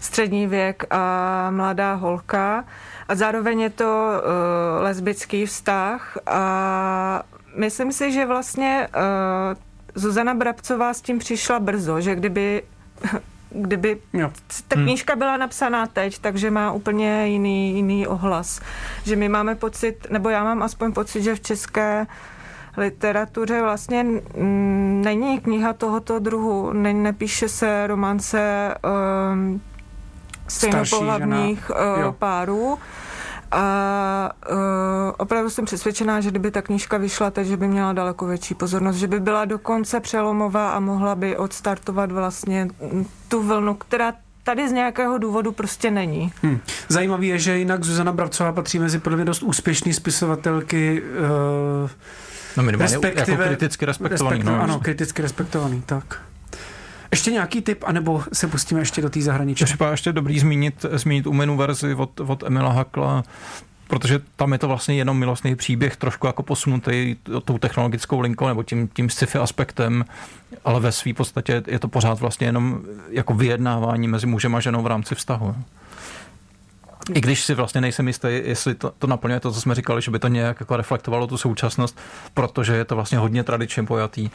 střední 0.00 0.46
věk 0.46 0.84
a 0.90 1.50
mladá 1.50 1.94
holka. 1.94 2.64
A 3.08 3.14
zároveň 3.14 3.60
je 3.60 3.70
to 3.70 4.10
uh, 4.12 4.82
lesbický 4.82 5.46
vztah 5.46 6.18
a 6.26 7.22
myslím 7.56 7.92
si, 7.92 8.12
že 8.12 8.26
vlastně 8.26 8.88
uh, 8.96 9.02
Zuzana 9.94 10.34
Brabcová 10.34 10.94
s 10.94 11.00
tím 11.00 11.18
přišla 11.18 11.60
brzo, 11.60 12.00
že 12.00 12.14
kdyby 12.14 12.62
kdyby 13.50 14.00
jo. 14.12 14.30
ta 14.68 14.76
hmm. 14.76 14.84
knížka 14.84 15.16
byla 15.16 15.36
napsaná 15.36 15.86
teď, 15.86 16.18
takže 16.18 16.50
má 16.50 16.72
úplně 16.72 17.26
jiný, 17.28 17.74
jiný 17.74 18.06
ohlas. 18.06 18.60
Že 19.04 19.16
my 19.16 19.28
máme 19.28 19.54
pocit, 19.54 20.06
nebo 20.10 20.28
já 20.28 20.44
mám 20.44 20.62
aspoň 20.62 20.92
pocit, 20.92 21.22
že 21.22 21.34
v 21.34 21.40
české 21.40 22.06
literatuře 22.76 23.62
vlastně 23.62 24.06
není 25.02 25.40
kniha 25.40 25.72
tohoto 25.72 26.18
druhu, 26.18 26.72
ne, 26.72 26.92
nepíše 26.92 27.48
se 27.48 27.86
romance 27.86 28.74
um, 29.32 29.60
stejnopohlavních 30.48 31.70
uh, 31.70 32.12
párů. 32.12 32.78
A 33.52 34.30
uh, 34.50 34.56
opravdu 35.18 35.50
jsem 35.50 35.64
přesvědčená, 35.64 36.20
že 36.20 36.30
kdyby 36.30 36.50
ta 36.50 36.62
knížka 36.62 36.96
vyšla 36.96 37.30
teď, 37.30 37.46
že 37.46 37.56
by 37.56 37.68
měla 37.68 37.92
daleko 37.92 38.26
větší 38.26 38.54
pozornost, 38.54 38.96
že 38.96 39.06
by 39.06 39.20
byla 39.20 39.44
dokonce 39.44 40.00
přelomová 40.00 40.70
a 40.70 40.80
mohla 40.80 41.14
by 41.14 41.36
odstartovat 41.36 42.12
vlastně 42.12 42.68
tu 43.28 43.42
vlnu, 43.42 43.74
která 43.74 44.12
tady 44.42 44.68
z 44.68 44.72
nějakého 44.72 45.18
důvodu 45.18 45.52
prostě 45.52 45.90
není. 45.90 46.32
Hmm. 46.42 46.60
Zajímavé 46.88 47.26
je, 47.26 47.38
že 47.38 47.58
jinak 47.58 47.84
Zuzana 47.84 48.12
Bravcová 48.12 48.52
patří 48.52 48.78
mezi 48.78 48.98
podle 48.98 49.16
mě 49.16 49.24
dost 49.24 49.42
úspěšné 49.42 49.92
spisovatelky 49.94 51.02
uh, 51.82 51.90
No 52.56 52.62
minimálně 52.62 52.94
respektive, 52.94 53.32
jako 53.32 53.44
kriticky 53.44 53.86
respektovaný. 53.86 54.38
Respektu, 54.38 54.56
no. 54.56 54.62
Ano, 54.62 54.80
kriticky 54.80 55.22
respektovaný, 55.22 55.82
tak. 55.86 56.22
Ještě 57.10 57.30
nějaký 57.30 57.60
tip, 57.60 57.84
anebo 57.86 58.22
se 58.32 58.48
pustíme 58.48 58.80
ještě 58.80 59.02
do 59.02 59.10
té 59.10 59.22
zahraničí? 59.22 59.64
Třeba 59.64 59.90
ještě 59.90 60.12
dobrý 60.12 60.38
zmínit, 60.38 60.86
zmínit 60.92 61.26
umenu 61.26 61.56
verzi 61.56 61.94
od, 61.94 62.20
od 62.20 62.42
Emila 62.42 62.72
Hakla, 62.72 63.24
protože 63.88 64.20
tam 64.36 64.52
je 64.52 64.58
to 64.58 64.68
vlastně 64.68 64.94
jenom 64.94 65.18
milostný 65.18 65.56
příběh, 65.56 65.96
trošku 65.96 66.26
jako 66.26 66.42
posunutý 66.42 67.16
tou 67.44 67.58
technologickou 67.58 68.20
linkou 68.20 68.48
nebo 68.48 68.62
tím, 68.62 68.88
tím 68.88 69.10
sci-fi 69.10 69.38
aspektem, 69.38 70.04
ale 70.64 70.80
ve 70.80 70.92
své 70.92 71.14
podstatě 71.14 71.62
je 71.66 71.78
to 71.78 71.88
pořád 71.88 72.20
vlastně 72.20 72.46
jenom 72.46 72.80
jako 73.08 73.34
vyjednávání 73.34 74.08
mezi 74.08 74.26
mužem 74.26 74.54
a 74.54 74.60
ženou 74.60 74.82
v 74.82 74.86
rámci 74.86 75.14
vztahu. 75.14 75.56
I 77.14 77.20
když 77.20 77.44
si 77.44 77.54
vlastně 77.54 77.80
nejsem 77.80 78.06
jistý, 78.06 78.28
jestli 78.30 78.74
to, 78.74 78.92
to 78.98 79.06
naplňuje 79.06 79.40
to, 79.40 79.52
co 79.52 79.60
jsme 79.60 79.74
říkali, 79.74 80.02
že 80.02 80.10
by 80.10 80.18
to 80.18 80.28
nějak 80.28 80.60
jako 80.60 80.76
reflektovalo 80.76 81.26
tu 81.26 81.36
současnost, 81.36 81.98
protože 82.34 82.74
je 82.76 82.84
to 82.84 82.94
vlastně 82.94 83.18
hodně 83.18 83.44
tradičně 83.44 83.82
pojatý. 83.82 84.30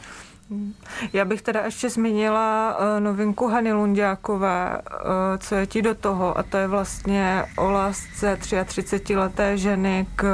Já 1.12 1.24
bych 1.24 1.42
teda 1.42 1.60
ještě 1.60 1.90
zmínila 1.90 2.76
uh, 2.78 3.00
novinku 3.00 3.48
Hany 3.48 3.72
Lundiákové, 3.72 4.78
uh, 4.78 5.00
co 5.38 5.54
je 5.54 5.66
ti 5.66 5.82
do 5.82 5.94
toho, 5.94 6.38
a 6.38 6.42
to 6.42 6.56
je 6.56 6.68
vlastně 6.68 7.44
o 7.56 7.70
lásce 7.70 8.38
33-leté 8.40 9.56
ženy 9.56 10.06
k 10.16 10.24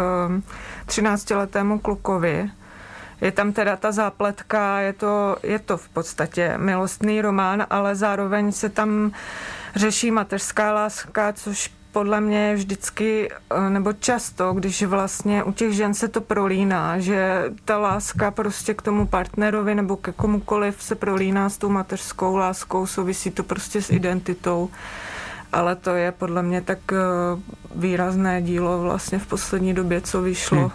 13-letému 0.87 1.79
klukovi. 1.79 2.51
Je 3.21 3.33
tam 3.33 3.53
teda 3.53 3.77
ta 3.77 3.93
zápletka, 3.93 4.81
je 4.81 4.93
to, 4.93 5.37
je 5.43 5.59
to 5.59 5.77
v 5.77 5.89
podstatě 5.89 6.59
milostný 6.59 7.21
román, 7.21 7.67
ale 7.71 7.95
zároveň 7.95 8.53
se 8.53 8.69
tam 8.69 9.13
řeší 9.77 10.11
mateřská 10.11 10.73
láska, 10.73 11.33
což 11.33 11.71
podle 11.93 12.21
mě 12.21 12.55
vždycky, 12.55 13.29
eh, 13.31 13.71
nebo 13.71 13.93
často, 13.93 14.53
když 14.53 14.83
vlastně 14.83 15.45
u 15.45 15.53
těch 15.53 15.73
žen 15.73 15.95
se 15.95 16.09
to 16.09 16.21
prolíná, 16.21 16.99
že 16.99 17.45
ta 17.65 17.79
láska 17.79 18.31
prostě 18.31 18.75
k 18.75 18.83
tomu 18.83 19.07
partnerovi 19.07 19.75
nebo 19.75 19.97
ke 19.97 20.13
komukoliv 20.13 20.83
se 20.83 20.95
prolíná 20.95 21.49
s 21.49 21.59
tou 21.59 21.69
mateřskou 21.69 22.37
láskou, 22.37 22.87
souvisí 22.87 23.31
to 23.31 23.43
prostě 23.43 23.83
s 23.83 23.91
identitou. 23.91 24.71
Ale 25.53 25.77
to 25.77 25.91
je 25.91 26.13
podle 26.13 26.43
mě 26.43 26.61
tak 26.61 26.79
eh, 26.93 26.97
výrazné 27.75 28.43
dílo 28.43 28.83
vlastně 28.83 29.19
v 29.19 29.27
poslední 29.27 29.75
době, 29.75 30.01
co 30.01 30.23
vyšlo. 30.23 30.59
Hmm. 30.59 30.71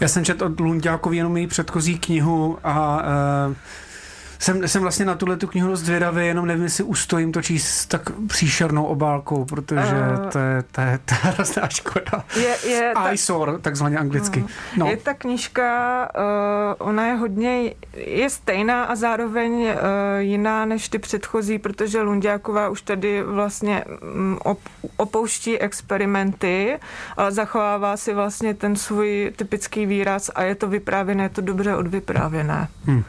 Já 0.00 0.08
jsem 0.08 0.24
četl 0.24 0.44
od 0.44 0.60
Lundiákovi 0.60 1.16
jenom 1.16 1.36
její 1.36 1.46
předchozí 1.46 1.98
knihu 1.98 2.58
a 2.64 3.02
uh, 3.48 3.54
jsem, 4.44 4.68
jsem 4.68 4.82
vlastně 4.82 5.04
na 5.04 5.14
tuhle 5.14 5.36
tu 5.36 5.46
knihu 5.46 5.68
dost 5.68 5.80
zvědavý, 5.80 6.26
jenom 6.26 6.46
nevím, 6.46 6.64
jestli 6.64 6.84
ustojím 6.84 7.32
to 7.32 7.42
číst 7.42 7.86
tak 7.86 8.10
příšernou 8.26 8.84
obálkou, 8.84 9.44
protože 9.44 9.80
uh, 9.80 10.30
to, 10.30 10.38
je, 10.38 10.62
to, 10.72 10.80
je, 10.80 10.98
to 11.04 11.14
je 11.14 11.18
hrozná 11.32 11.68
škoda. 11.68 12.24
Je, 12.36 12.70
je 12.70 12.92
Eyesore, 13.06 13.52
ta, 13.52 13.58
takzvaně 13.58 13.98
anglicky. 13.98 14.42
Uh, 14.42 14.48
no. 14.76 14.86
Je 14.86 14.96
ta 14.96 15.14
knižka, 15.14 16.08
uh, 16.16 16.88
ona 16.88 17.06
je 17.06 17.14
hodně, 17.14 17.74
je 17.96 18.30
stejná 18.30 18.84
a 18.84 18.94
zároveň 18.94 19.52
uh, 19.52 19.68
jiná 20.18 20.64
než 20.64 20.88
ty 20.88 20.98
předchozí, 20.98 21.58
protože 21.58 22.02
Lundiáková 22.02 22.68
už 22.68 22.82
tady 22.82 23.22
vlastně 23.22 23.84
um, 24.14 24.38
op, 24.44 24.58
opouští 24.96 25.58
experimenty, 25.58 26.78
ale 27.16 27.32
zachovává 27.32 27.96
si 27.96 28.14
vlastně 28.14 28.54
ten 28.54 28.76
svůj 28.76 29.32
typický 29.36 29.86
výraz 29.86 30.30
a 30.34 30.42
je 30.42 30.54
to 30.54 30.68
vyprávěné, 30.68 31.22
je 31.22 31.28
to 31.28 31.40
dobře 31.40 31.76
odvyprávěné. 31.76 32.68
Hmm. 32.84 33.04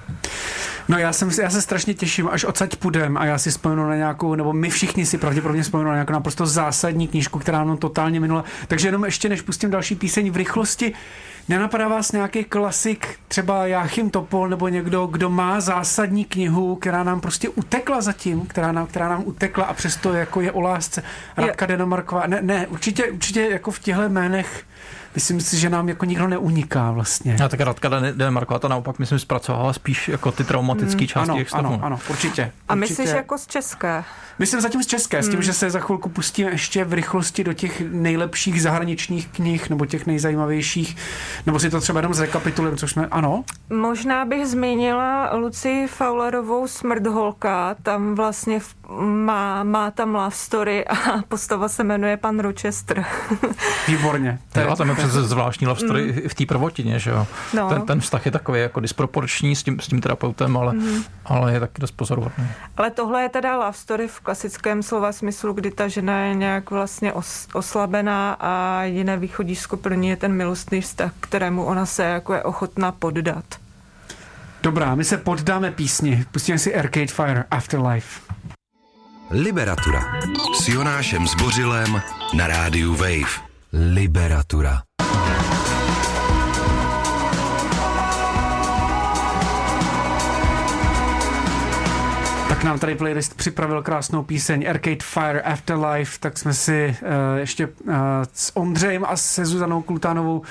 No 0.88 0.98
já, 0.98 1.14
jsem, 1.14 1.25
já 1.42 1.50
se 1.50 1.62
strašně 1.62 1.94
těším, 1.94 2.28
až 2.32 2.44
odsaď 2.44 2.76
půjdem 2.76 3.18
a 3.18 3.26
já 3.26 3.38
si 3.38 3.50
vzpomenu 3.52 3.88
na 3.88 3.96
nějakou, 3.96 4.36
nebo 4.36 4.54
my 4.54 4.70
všichni 4.70 5.06
si 5.06 5.18
pravděpodobně 5.18 5.64
vzpomenu 5.64 5.90
na 5.90 5.96
nějakou 5.96 6.14
naprosto 6.14 6.46
zásadní 6.46 7.08
knížku, 7.08 7.40
která 7.40 7.64
nám 7.64 7.78
totálně 7.78 8.20
minula. 8.20 8.44
Takže 8.68 8.88
jenom 8.88 9.06
ještě 9.06 9.30
než 9.30 9.42
pustím 9.42 9.72
další 9.72 9.96
píseň 9.96 10.32
v 10.32 10.36
rychlosti, 10.36 10.94
Nenapadá 11.50 11.88
vás 11.88 12.12
nějaký 12.12 12.44
klasik, 12.44 13.20
třeba 13.28 13.68
Jáchym 13.68 14.10
Topol 14.10 14.50
nebo 14.50 14.68
někdo, 14.68 15.06
kdo 15.06 15.30
má 15.30 15.62
zásadní 15.62 16.26
knihu, 16.26 16.76
která 16.76 17.04
nám 17.04 17.22
prostě 17.22 17.50
utekla 17.50 18.02
zatím, 18.02 18.46
která 18.46 18.72
nám, 18.72 18.88
která 18.88 19.10
nám 19.10 19.24
utekla 19.26 19.64
a 19.64 19.74
přesto 19.74 20.14
jako 20.14 20.42
je 20.42 20.52
o 20.52 20.62
lásce. 20.62 21.04
Radka 21.38 21.66
Denomarková, 21.66 22.28
ne, 22.28 22.42
ne, 22.42 22.68
určitě, 22.68 23.12
určitě 23.12 23.42
jako 23.42 23.72
v 23.72 23.80
těchto 23.80 24.02
jménech 24.02 24.64
myslím 25.16 25.42
si, 25.42 25.58
že 25.58 25.70
nám 25.70 25.90
jako 25.90 26.06
nikdo 26.06 26.28
neuniká 26.28 26.92
vlastně. 26.92 27.38
A 27.46 27.50
tak 27.50 27.60
Radka 27.60 27.90
Demarková 28.12 28.60
to 28.60 28.68
naopak, 28.68 29.00
myslím, 29.00 29.20
zpracovala 29.20 29.74
spíš 29.74 30.08
jako 30.08 30.32
ty 30.32 30.44
traumatické 30.44 31.02
mm. 31.02 31.08
části 31.08 31.30
ano, 31.30 31.40
těch 31.40 31.50
stavů. 31.50 31.68
Ano, 31.68 31.80
ano, 31.82 32.00
určitě. 32.10 32.52
A 32.68 32.74
určitě. 32.74 32.94
myslíš 32.94 33.16
jako 33.16 33.38
z 33.38 33.48
České? 33.48 34.04
Myslím 34.40 34.62
zatím 34.62 34.84
z 34.84 34.88
České, 34.88 35.24
s 35.24 35.26
tím, 35.26 35.34
hmm. 35.34 35.44
že 35.44 35.54
se 35.54 35.70
za 35.70 35.80
chvilku 35.80 36.10
pustíme 36.10 36.52
ještě 36.52 36.84
v 36.84 36.94
rychlosti 36.94 37.44
do 37.44 37.54
těch 37.54 37.82
nejlepších 37.92 38.62
zahraničních 38.62 39.28
knih 39.28 39.70
nebo 39.70 39.86
těch 39.86 40.06
nejzajímavějších, 40.06 40.98
nebo 41.46 41.60
si 41.60 41.70
to 41.70 41.82
třeba 41.82 42.00
jenom 42.00 42.14
zrekapitulujeme, 42.14 42.78
což 42.78 42.92
jsme, 42.92 43.08
ano? 43.08 43.44
Možná 43.70 44.26
bych 44.26 44.48
zmínila 44.48 45.36
Luci 45.36 45.88
Fowlerovou 45.88 46.68
Smrt 46.68 47.08
holka, 47.08 47.76
tam 47.84 48.16
vlastně 48.16 48.60
má, 49.00 49.64
má 49.64 49.92
tam 49.92 50.16
love 50.16 50.36
story 50.36 50.88
a 50.88 50.96
postava 51.28 51.68
se 51.68 51.84
jmenuje 51.84 52.18
pan 52.18 52.40
Rochester. 52.40 53.06
Výborně. 53.88 54.40
To 54.52 54.60
je, 54.60 54.76
tam 54.78 54.90
je 54.90 54.96
přece 54.96 55.24
zvláštní 55.24 55.68
love 55.68 55.80
story 55.80 56.12
mm. 56.12 56.30
v 56.30 56.34
té 56.34 56.46
prvotině, 56.46 57.00
že 57.00 57.12
jo? 57.12 57.28
No. 57.54 57.70
Ten, 57.70 57.82
ten 57.82 58.00
vztah 58.00 58.26
je 58.26 58.32
takový 58.32 58.62
jako 58.62 58.80
disproporční 58.80 59.56
s 59.56 59.64
tím, 59.64 59.80
s 59.80 59.88
tím 59.88 60.02
terapeutem, 60.02 60.58
ale, 60.58 60.74
mm. 60.74 61.04
ale 61.26 61.54
je 61.54 61.60
taky 61.60 61.82
dost 61.82 61.92
pozoruhodný. 61.92 62.48
Ale 62.78 62.92
tohle 62.92 63.22
je 63.22 63.30
teda 63.30 63.58
love 63.58 63.74
story 63.74 64.08
v 64.08 64.20
klasickém 64.20 64.84
slova 64.84 65.12
smyslu, 65.12 65.54
kdy 65.54 65.72
ta 65.72 65.88
žena 65.88 66.20
je 66.20 66.36
nějak 66.36 66.72
vlastně 66.72 67.14
os, 67.14 67.48
oslabená 67.54 68.38
a 68.40 68.84
jiné 68.84 69.18
východisko 69.18 69.78
pro 69.78 69.94
ní 69.94 70.08
je 70.08 70.18
ten 70.18 70.34
milostný 70.34 70.82
vztah, 70.82 71.12
kterému 71.20 71.64
ona 71.64 71.86
se 71.86 72.04
jako 72.04 72.34
je 72.34 72.44
ochotná 72.44 72.92
poddat. 72.92 73.46
Dobrá, 74.66 74.96
my 74.96 75.04
se 75.04 75.18
poddáme 75.18 75.72
písni. 75.72 76.26
Pustíme 76.32 76.58
si 76.58 76.76
Arcade 76.76 77.08
Fire 77.08 77.44
Afterlife. 77.52 78.35
Liberatura 79.38 80.02
s 80.62 80.68
Jonášem 80.68 81.28
Zbořilem 81.28 82.02
na 82.38 82.48
rádiu 82.48 82.96
Wave. 82.96 83.42
Liberatura. 83.94 84.82
Tak 92.50 92.64
nám 92.64 92.80
tady 92.80 92.96
playlist 92.96 93.38
připravil 93.38 93.84
krásnou 93.84 94.24
píseň 94.24 94.70
Arcade 94.70 95.04
Fire 95.04 95.42
Afterlife, 95.42 96.20
tak 96.20 96.38
jsme 96.38 96.54
si 96.54 96.96
uh, 97.02 97.10
ještě 97.40 97.68
uh, 97.68 97.94
s 98.34 98.58
Ondřejem 98.58 99.06
a 99.08 99.16
se 99.16 99.46
Zuzanou 99.46 99.82
Klutánovou 99.82 100.42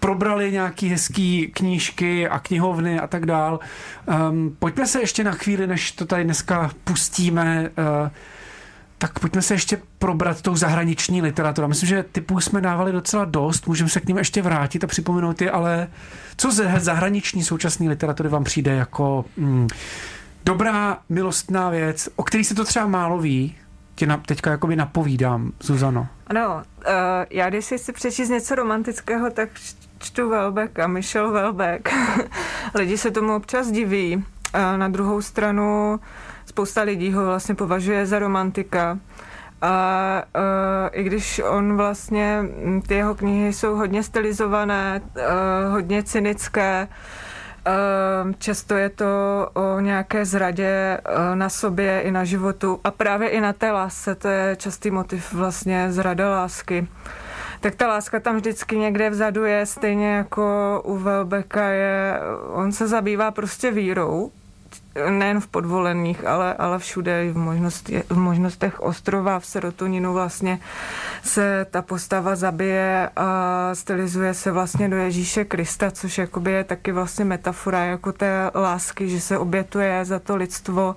probrali 0.00 0.52
nějaký 0.52 0.88
hezký 0.88 1.50
knížky 1.54 2.28
a 2.28 2.38
knihovny 2.38 3.00
a 3.00 3.06
tak 3.06 3.26
dál. 3.26 3.60
Um, 4.30 4.56
pojďme 4.58 4.86
se 4.86 5.00
ještě 5.00 5.24
na 5.24 5.32
chvíli, 5.32 5.66
než 5.66 5.92
to 5.92 6.06
tady 6.06 6.24
dneska 6.24 6.70
pustíme, 6.84 7.70
uh, 8.02 8.08
tak 8.98 9.18
pojďme 9.18 9.42
se 9.42 9.54
ještě 9.54 9.78
probrat 9.98 10.42
tou 10.42 10.56
zahraniční 10.56 11.22
literaturu. 11.22 11.68
Myslím, 11.68 11.88
že 11.88 12.04
typů 12.12 12.40
jsme 12.40 12.60
dávali 12.60 12.92
docela 12.92 13.24
dost, 13.24 13.66
můžeme 13.66 13.90
se 13.90 14.00
k 14.00 14.06
ním 14.06 14.18
ještě 14.18 14.42
vrátit 14.42 14.84
a 14.84 14.86
připomenout 14.86 15.42
je, 15.42 15.50
ale 15.50 15.88
co 16.36 16.52
ze 16.52 16.74
zahraniční 16.78 17.42
současné 17.42 17.88
literatury 17.88 18.28
vám 18.28 18.44
přijde 18.44 18.74
jako 18.74 19.24
mm, 19.36 19.68
dobrá, 20.44 20.98
milostná 21.08 21.70
věc, 21.70 22.08
o 22.16 22.22
který 22.22 22.44
se 22.44 22.54
to 22.54 22.64
třeba 22.64 22.86
málo 22.86 23.18
ví, 23.18 23.56
tě 23.94 24.06
na, 24.06 24.16
teďka 24.16 24.50
jakoby 24.50 24.76
napovídám, 24.76 25.52
Zuzano. 25.60 26.06
Ano, 26.26 26.62
uh, 26.86 26.92
já 27.30 27.48
když 27.48 27.64
si 27.64 27.92
přečíst 27.92 28.28
něco 28.28 28.54
romantického, 28.54 29.30
tak 29.30 29.48
čtu 29.98 30.28
Welbeck 30.28 30.78
a 30.78 30.86
Michel 30.86 31.30
Welbeck. 31.30 31.88
Lidi 32.74 32.98
se 32.98 33.10
tomu 33.10 33.36
občas 33.36 33.70
diví. 33.70 34.16
Uh, 34.16 34.22
na 34.76 34.88
druhou 34.88 35.22
stranu 35.22 36.00
spousta 36.54 36.82
lidí 36.82 37.12
ho 37.12 37.24
vlastně 37.24 37.54
považuje 37.54 38.06
za 38.06 38.18
romantika. 38.18 38.98
A 39.62 40.22
uh, 40.36 40.88
i 40.92 41.02
když 41.02 41.40
on 41.48 41.76
vlastně, 41.76 42.44
ty 42.86 42.94
jeho 42.94 43.14
knihy 43.14 43.52
jsou 43.52 43.76
hodně 43.76 44.02
stylizované, 44.02 45.00
uh, 45.16 45.72
hodně 45.72 46.02
cynické, 46.02 46.88
Ehm, 47.66 48.34
často 48.38 48.76
je 48.76 48.88
to 48.88 49.06
o 49.54 49.80
nějaké 49.80 50.24
zradě 50.24 50.68
eh, 50.68 51.36
na 51.36 51.48
sobě 51.48 52.00
i 52.00 52.10
na 52.10 52.24
životu 52.24 52.80
a 52.84 52.90
právě 52.90 53.28
i 53.28 53.40
na 53.40 53.52
té 53.52 53.72
lásce, 53.72 54.14
to 54.14 54.28
je 54.28 54.56
častý 54.56 54.90
motiv 54.90 55.32
vlastně 55.32 55.92
zrada 55.92 56.30
lásky. 56.30 56.88
Tak 57.60 57.74
ta 57.74 57.88
láska 57.88 58.20
tam 58.20 58.36
vždycky 58.36 58.78
někde 58.78 59.10
vzadu 59.10 59.44
je, 59.44 59.66
stejně 59.66 60.14
jako 60.14 60.80
u 60.84 60.96
Velbeka 60.96 61.68
je, 61.68 62.20
on 62.52 62.72
se 62.72 62.88
zabývá 62.88 63.30
prostě 63.30 63.70
vírou, 63.70 64.30
nejen 65.10 65.40
v 65.40 65.46
podvolených, 65.46 66.26
ale, 66.26 66.54
ale 66.54 66.78
všude 66.78 67.32
v, 67.32 67.36
možnosti, 67.36 68.02
v 68.08 68.18
možnostech 68.18 68.80
ostrova, 68.80 69.40
v 69.40 69.46
serotoninu 69.46 70.12
vlastně 70.12 70.60
se 71.22 71.66
ta 71.70 71.82
postava 71.82 72.36
zabije 72.36 73.10
a 73.16 73.70
stylizuje 73.72 74.34
se 74.34 74.52
vlastně 74.52 74.88
do 74.88 74.96
Ježíše 74.96 75.44
Krista, 75.44 75.90
což 75.90 76.18
jakoby 76.18 76.52
je 76.52 76.64
taky 76.64 76.92
vlastně 76.92 77.24
metafora 77.24 77.84
jako 77.84 78.12
té 78.12 78.50
lásky, 78.54 79.08
že 79.08 79.20
se 79.20 79.38
obětuje 79.38 80.04
za 80.04 80.18
to 80.18 80.36
lidstvo, 80.36 80.96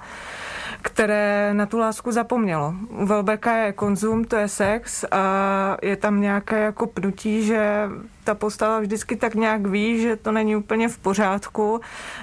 které 0.82 1.54
na 1.54 1.66
tu 1.66 1.78
lásku 1.78 2.12
zapomnělo. 2.12 2.74
U 2.90 3.06
Velbeka 3.06 3.56
je 3.56 3.74
konzum, 3.74 4.26
to 4.26 4.36
je 4.36 4.48
sex 4.48 5.06
a 5.12 5.78
je 5.82 5.96
tam 5.96 6.22
nějaké 6.22 6.60
jako 6.60 6.88
pnutí, 6.88 7.46
že 7.46 7.90
ta 8.24 8.36
postava 8.36 8.80
vždycky 8.80 9.16
tak 9.16 9.36
nějak 9.36 9.68
ví, 9.68 10.02
že 10.02 10.16
to 10.16 10.32
není 10.32 10.56
úplně 10.56 10.90
v 10.90 10.98
pořádku 10.98 11.82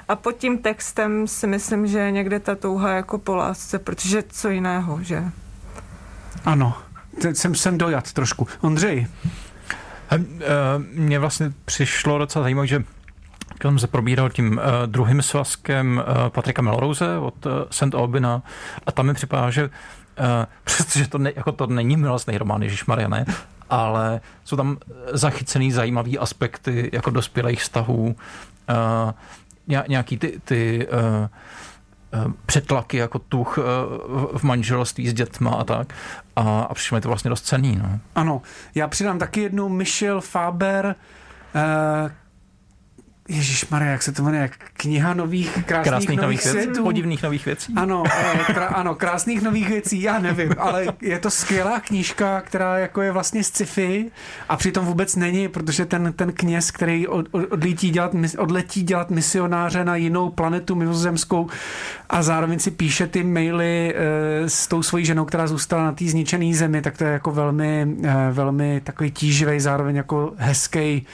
a 0.09 0.17
pod 0.17 0.33
tím 0.33 0.59
textem 0.59 1.27
si 1.29 1.47
myslím, 1.47 1.87
že 1.87 1.99
je 1.99 2.11
někde 2.11 2.41
ta 2.41 2.55
touha 2.55 2.91
jako 2.91 3.19
po 3.19 3.37
lásce, 3.37 3.79
protože 3.79 4.23
co 4.29 4.49
jiného, 4.49 4.99
že? 5.03 5.25
Ano, 6.45 6.75
teď 7.21 7.37
jsem 7.37 7.55
sem 7.55 7.79
dojat 7.79 8.13
trošku. 8.13 8.47
Ondřej. 8.61 9.07
Eh, 10.11 10.21
mně 10.93 11.19
vlastně 11.19 11.53
přišlo 11.65 12.19
docela 12.19 12.43
zajímavé, 12.43 12.67
že 12.67 12.85
jsem 13.63 13.79
se 13.79 13.87
probíral 13.87 14.31
tím 14.31 14.53
uh, 14.53 14.63
druhým 14.87 15.23
svazkem 15.23 16.03
uh, 16.07 16.29
Patrika 16.29 16.63
Melrose 16.63 17.19
od 17.19 17.47
uh, 17.47 17.53
St. 17.71 17.95
Albina 17.95 18.43
a 18.87 18.93
tam 18.93 19.07
mi 19.07 19.15
připadá, 19.15 19.51
že 19.51 19.65
uh, 19.65 19.71
přestože 20.65 21.09
to, 21.09 21.19
ne, 21.19 21.33
jako 21.37 21.53
to 21.53 21.67
není 21.67 21.97
milostný 21.97 22.39
román, 22.39 22.63
Ježíš 22.63 22.85
ne, 23.09 23.25
ale 23.71 24.21
jsou 24.45 24.57
tam 24.57 24.77
zachycený 25.13 25.73
zajímavý 25.73 26.19
aspekty 26.19 26.91
jako 26.93 27.11
dospělých 27.11 27.61
vztahů, 27.61 28.17
uh, 28.71 29.13
nějaký 29.89 30.19
ty, 30.19 30.41
ty 30.45 30.89
uh, 30.89 31.29
přetlaky 32.47 32.97
jako 32.97 33.19
tuch 33.19 33.59
v 34.37 34.43
manželství 34.43 35.09
s 35.09 35.15
dětma 35.15 35.51
a 35.51 35.65
tak. 35.65 35.95
A, 36.37 36.61
a 36.61 36.75
přišlo 36.75 36.95
mi 36.95 37.01
to 37.01 37.09
vlastně 37.09 37.29
dost 37.29 37.47
cený. 37.47 37.79
No. 37.83 38.01
Ano, 38.15 38.43
já 38.75 38.89
přidám 38.89 39.19
taky 39.19 39.41
jednu 39.41 39.69
Michel 39.69 40.21
Faber, 40.21 40.95
Ježíš 43.29 43.69
Maria, 43.69 43.93
jak 43.93 44.03
se 44.03 44.13
to 44.13 44.23
jmenuje? 44.23 44.51
Kniha 44.73 45.15
nových 45.15 45.53
krásných, 45.53 45.85
krásných 45.85 46.21
nových, 46.21 46.47
nových 46.47 46.67
věcí, 46.67 46.83
podivných 46.83 47.23
nových 47.23 47.47
věcí. 47.47 47.73
Ano, 47.77 48.03
eh, 48.07 48.53
krá, 48.53 48.67
ano, 48.67 48.95
krásných 48.95 49.43
nových 49.43 49.69
věcí, 49.69 50.03
já 50.03 50.19
nevím, 50.19 50.55
ale 50.59 50.87
je 51.01 51.19
to 51.19 51.31
skvělá 51.31 51.81
knížka, 51.81 52.41
která 52.41 52.79
jako 52.79 53.03
je 53.03 53.13
vlastně 53.13 53.45
sci-fi 53.45 54.11
a 54.49 54.57
přitom 54.57 54.85
vůbec 54.85 55.17
není, 55.17 55.49
protože 55.49 55.87
ten, 55.87 56.13
ten 56.13 56.33
kněz, 56.33 56.71
který 56.71 57.09
od, 57.09 57.27
odletí, 57.33 57.91
dělat, 57.91 58.13
odletí 58.39 58.83
dělat 58.83 59.11
misionáře 59.11 59.85
na 59.85 59.97
jinou 59.97 60.31
planetu 60.31 60.75
mimozemskou 60.75 61.49
a 62.11 62.23
zároveň 62.23 62.59
si 62.59 62.71
píše 62.71 63.07
ty 63.07 63.23
maily 63.23 63.95
e, 63.97 64.49
s 64.49 64.67
tou 64.67 64.83
svojí 64.83 65.05
ženou, 65.05 65.25
která 65.25 65.47
zůstala 65.47 65.85
na 65.85 65.93
té 65.93 66.05
zničené 66.05 66.55
zemi, 66.55 66.83
tak 66.83 66.99
to 66.99 67.05
je 67.05 67.11
jako 67.13 67.31
velmi, 67.31 67.97
e, 68.03 68.33
velmi 68.33 68.81
takový 68.81 69.11
tíživý, 69.11 69.61
zároveň 69.61 69.97
jako 69.97 70.33
hezký 70.37 71.07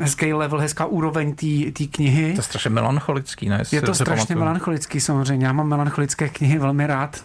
hezký 0.00 0.32
level, 0.32 0.58
hezká 0.58 0.84
úroveň 0.84 1.34
té 1.72 1.84
knihy. 1.90 2.32
To 2.32 2.38
je 2.38 2.42
strašně 2.42 2.70
melancholický, 2.70 3.48
ne? 3.48 3.62
Je 3.72 3.80
to 3.80 3.94
strašně 3.94 4.16
pamatuju. 4.16 4.38
melancholický, 4.38 5.00
samozřejmě. 5.00 5.46
Já 5.46 5.52
mám 5.52 5.68
melancholické 5.68 6.28
knihy 6.28 6.58
velmi 6.58 6.86
rád. 6.86 7.24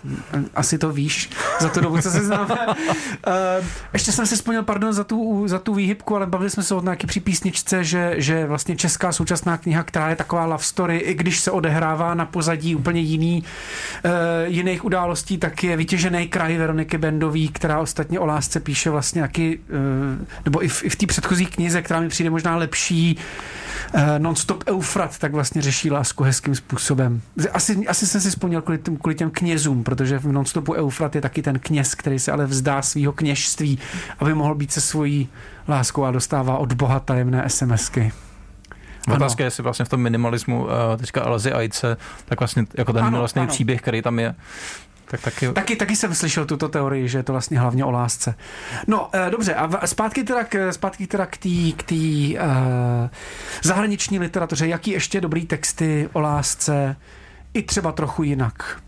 Asi 0.56 0.78
to 0.78 0.92
víš 0.92 1.30
za 1.60 1.70
tu 1.70 1.82
dobu, 1.82 2.02
co 2.02 2.12
se 2.12 2.26
známe. 2.26 2.56
uh, 2.78 3.66
ještě 3.94 4.12
jsem 4.12 4.26
si 4.26 4.36
vzpomněl, 4.36 4.64
pardon, 4.64 4.94
za 4.94 5.04
tu, 5.04 5.48
za 5.48 5.60
tu 5.60 5.74
výhybku, 5.74 6.16
ale 6.16 6.28
bavili 6.28 6.50
jsme 6.50 6.64
se 6.64 6.76
o 6.76 6.82
nějaké 6.82 7.08
při 7.08 7.20
písničce, 7.20 7.84
že, 7.84 8.14
že 8.18 8.46
vlastně 8.46 8.76
česká 8.76 9.12
současná 9.12 9.58
kniha, 9.58 9.84
která 9.84 10.10
je 10.10 10.16
taková 10.16 10.46
love 10.46 10.64
story, 10.64 10.98
i 10.98 11.14
když 11.14 11.40
se 11.40 11.52
odehrává 11.52 12.14
na 12.14 12.26
pozadí 12.26 12.76
úplně 12.76 13.02
jiný, 13.02 13.44
uh, 14.06 14.12
jiných 14.46 14.86
událostí, 14.86 15.38
tak 15.38 15.64
je 15.64 15.78
vytěžený 15.78 16.28
kraj 16.28 16.58
Veroniky 16.58 16.98
Bendový, 16.98 17.50
která 17.50 17.80
ostatně 17.80 18.20
o 18.20 18.26
lásce 18.26 18.60
píše 18.60 18.90
vlastně 18.90 19.22
taky, 19.22 19.60
uh, 19.60 20.26
nebo 20.46 20.64
i 20.66 20.68
v, 20.68 20.84
i 20.84 20.90
v 20.90 20.96
té 20.96 21.06
předchozí 21.06 21.46
knize, 21.46 21.82
která 21.82 22.00
mi 22.00 22.09
mi 22.10 22.12
přijde 22.12 22.30
možná 22.30 22.56
lepší 22.56 23.18
uh, 23.94 24.02
non-stop 24.18 24.64
Eufrat, 24.68 25.18
tak 25.18 25.34
vlastně 25.34 25.62
řeší 25.62 25.92
lásku 25.92 26.24
hezkým 26.24 26.56
způsobem. 26.56 27.22
Asi, 27.54 27.88
asi 27.88 28.08
jsem 28.08 28.22
si 28.22 28.30
vzpomněl 28.30 28.62
kvůli, 28.62 28.78
těm, 28.78 28.98
kvůli 28.98 29.16
těm 29.16 29.30
knězům, 29.30 29.84
protože 29.84 30.20
v 30.20 30.32
non-stopu 30.32 30.74
Eufrat 30.74 31.16
je 31.16 31.22
taky 31.22 31.42
ten 31.42 31.60
kněz, 31.60 31.96
který 31.96 32.20
se 32.20 32.32
ale 32.32 32.46
vzdá 32.46 32.82
svého 32.82 33.14
kněžství, 33.14 33.80
aby 34.20 34.34
mohl 34.34 34.56
být 34.56 34.72
se 34.72 34.82
svojí 34.82 35.30
láskou 35.68 36.04
a 36.04 36.12
dostává 36.12 36.58
od 36.58 36.74
Boha 36.74 37.00
tajemné 37.00 37.44
SMSky. 37.48 38.12
Otázka 39.14 39.44
je, 39.44 39.48
jestli 39.48 39.64
vlastně 39.64 39.86
v 39.86 39.90
tom 39.90 40.02
minimalismu 40.02 40.64
uh, 40.64 40.70
teďka 40.98 41.22
Alzy 41.22 41.54
Ajce, 41.54 41.98
tak 42.26 42.40
vlastně 42.40 42.66
jako 42.78 42.94
ten 42.94 43.10
milostný 43.10 43.48
příběh, 43.48 43.82
který 43.82 44.02
tam 44.02 44.20
je, 44.20 44.36
tak 45.10 45.22
taky... 45.22 45.54
taky... 45.54 45.76
Taky 45.76 45.96
jsem 45.96 46.16
slyšel 46.16 46.46
tuto 46.46 46.70
teorii, 46.70 47.08
že 47.08 47.18
je 47.18 47.24
to 47.24 47.32
vlastně 47.32 47.60
hlavně 47.60 47.86
o 47.86 47.92
lásce. 47.92 48.36
No, 48.88 49.10
e, 49.14 49.30
dobře, 49.30 49.54
a 49.56 49.88
zpátky 49.88 50.24
teda 50.24 50.44
k, 50.44 50.74
zpátky 50.74 51.08
teda 51.08 51.26
k 51.26 51.38
té 51.38 51.72
k 51.78 51.84
tý, 51.84 52.38
e, 52.38 52.42
zahraniční 53.64 54.20
literatuře. 54.20 54.68
Jaký 54.68 54.92
ještě 54.92 55.22
dobrý 55.22 55.46
texty 55.46 56.10
o 56.14 56.20
lásce, 56.20 56.96
i 57.54 57.64
třeba 57.64 57.92
trochu 57.92 58.24
jinak? 58.24 58.82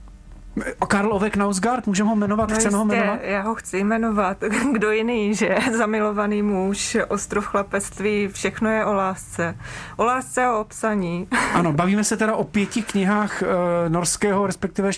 A 0.82 0.86
Karl 0.86 1.14
Ove 1.14 1.30
Knausgaard, 1.30 1.88
můžeme 1.88 2.10
ho 2.10 2.16
jmenovat? 2.16 2.50
No 2.50 2.56
Chceme 2.56 2.78
ho 2.78 2.86
jmenovat? 2.86 3.20
Já 3.24 3.42
ho 3.42 3.56
chci 3.56 3.78
jmenovat. 3.78 4.38
Kdo 4.74 4.92
jiný, 4.92 5.36
že? 5.36 5.56
Zamilovaný 5.78 6.42
muž, 6.42 6.98
ostrov 7.08 7.46
chlapectví, 7.46 8.28
všechno 8.28 8.70
je 8.70 8.86
o 8.86 8.94
lásce. 8.94 9.56
O 9.98 10.06
lásce 10.06 10.44
a 10.44 10.58
o 10.58 10.64
psaní. 10.64 11.28
Ano, 11.54 11.74
bavíme 11.74 12.04
se 12.04 12.18
teda 12.18 12.36
o 12.36 12.44
pěti 12.44 12.82
knihách 12.82 13.42
uh, 13.42 13.48
norského, 13.88 14.48
respektive 14.48 14.92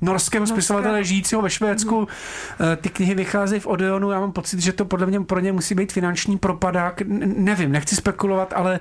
norského 0.00 0.46
spisovatele 0.46 1.04
žijícího 1.04 1.42
ve 1.42 1.50
Švédsku. 1.50 2.00
Mm. 2.00 2.06
Ty 2.76 2.88
knihy 2.88 3.14
vycházejí 3.14 3.60
v 3.60 3.66
Odeonu. 3.66 4.10
Já 4.10 4.20
mám 4.20 4.32
pocit, 4.32 4.60
že 4.60 4.72
to 4.72 4.84
podle 4.84 5.06
mě 5.06 5.20
pro 5.20 5.40
ně 5.40 5.52
musí 5.52 5.74
být 5.74 5.92
finanční 5.92 6.38
propadák. 6.38 7.02
Nevím, 7.36 7.72
nechci 7.72 7.96
spekulovat, 7.96 8.52
ale 8.56 8.80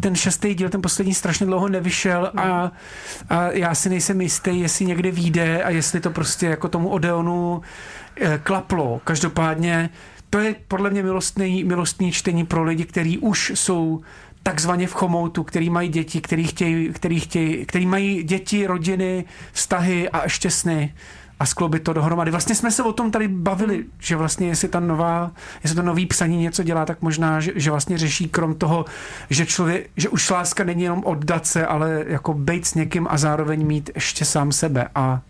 ten 0.00 0.16
šestý 0.16 0.54
díl, 0.54 0.68
ten 0.68 0.82
poslední 0.82 1.14
strašně 1.14 1.46
dlouho 1.46 1.68
nevyšel 1.68 2.32
a, 2.36 2.72
a 3.30 3.50
já 3.50 3.74
si 3.74 3.88
nejsem 3.88 4.20
jistý, 4.20 4.60
jestli 4.60 4.84
někdy 4.84 5.10
vyjde 5.10 5.62
a 5.62 5.70
jestli 5.70 6.00
to 6.00 6.10
prostě 6.10 6.46
jako 6.46 6.68
tomu 6.68 6.88
Odeonu 6.88 7.62
eh, 8.20 8.40
klaplo. 8.42 9.00
Každopádně 9.04 9.90
to 10.30 10.38
je 10.38 10.54
podle 10.68 10.90
mě 10.90 11.02
milostný, 11.02 11.64
milostný 11.64 12.12
čtení 12.12 12.46
pro 12.46 12.62
lidi, 12.62 12.84
kteří 12.84 13.18
už 13.18 13.52
jsou 13.54 14.00
takzvaně 14.48 14.86
v 14.86 14.92
chomoutu, 14.92 15.42
který 15.44 15.70
mají 15.70 15.88
děti, 15.88 16.20
který, 16.20 16.46
chtějí, 16.46 16.92
který, 16.92 17.20
chtějí, 17.20 17.66
který 17.66 17.86
mají 17.86 18.22
děti, 18.22 18.66
rodiny, 18.66 19.24
vztahy 19.52 20.08
a 20.08 20.22
ještě 20.22 20.50
sny 20.50 20.94
a 21.40 21.46
skloubit 21.46 21.82
to 21.82 21.92
dohromady. 21.92 22.30
Vlastně 22.30 22.54
jsme 22.54 22.70
se 22.70 22.82
o 22.82 22.92
tom 22.92 23.10
tady 23.10 23.28
bavili, 23.28 23.84
že 23.98 24.16
vlastně 24.16 24.48
jestli 24.48 24.68
ta 24.68 24.80
nová, 24.80 25.30
jestli 25.62 25.76
to 25.76 25.82
nový 25.82 26.06
psaní 26.06 26.36
něco 26.36 26.62
dělá, 26.62 26.86
tak 26.86 27.02
možná, 27.02 27.40
že, 27.40 27.52
že 27.54 27.70
vlastně 27.70 27.98
řeší 27.98 28.28
krom 28.28 28.54
toho, 28.54 28.84
že 29.30 29.46
člověk, 29.46 29.90
že 29.96 30.08
už 30.08 30.30
láska 30.30 30.64
není 30.64 30.82
jenom 30.82 31.04
oddat 31.04 31.46
se, 31.46 31.66
ale 31.66 32.04
jako 32.06 32.34
být 32.34 32.66
s 32.66 32.74
někým 32.74 33.06
a 33.10 33.18
zároveň 33.18 33.66
mít 33.66 33.90
ještě 33.94 34.24
sám 34.24 34.52
sebe 34.52 34.88
a 34.94 35.20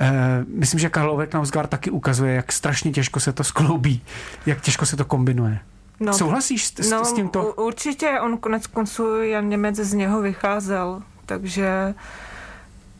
e, 0.00 0.10
myslím, 0.48 0.80
že 0.80 0.88
Karl 0.88 1.10
Ove 1.10 1.28
taky 1.68 1.90
ukazuje, 1.90 2.34
jak 2.34 2.52
strašně 2.52 2.92
těžko 2.92 3.20
se 3.20 3.32
to 3.32 3.44
skloubí, 3.44 4.02
jak 4.46 4.60
těžko 4.60 4.86
se 4.86 4.96
to 4.96 5.04
kombinuje. 5.04 5.58
No, 6.00 6.12
Souhlasíš 6.12 6.66
s, 6.66 6.90
no, 6.90 7.04
s 7.04 7.12
tímto? 7.12 7.52
Určitě, 7.52 8.20
on 8.20 8.38
konec 8.38 8.66
konců, 8.66 9.22
Jan 9.22 9.48
Němec 9.48 9.76
z 9.76 9.92
něho 9.92 10.20
vycházel, 10.20 11.02
takže... 11.26 11.94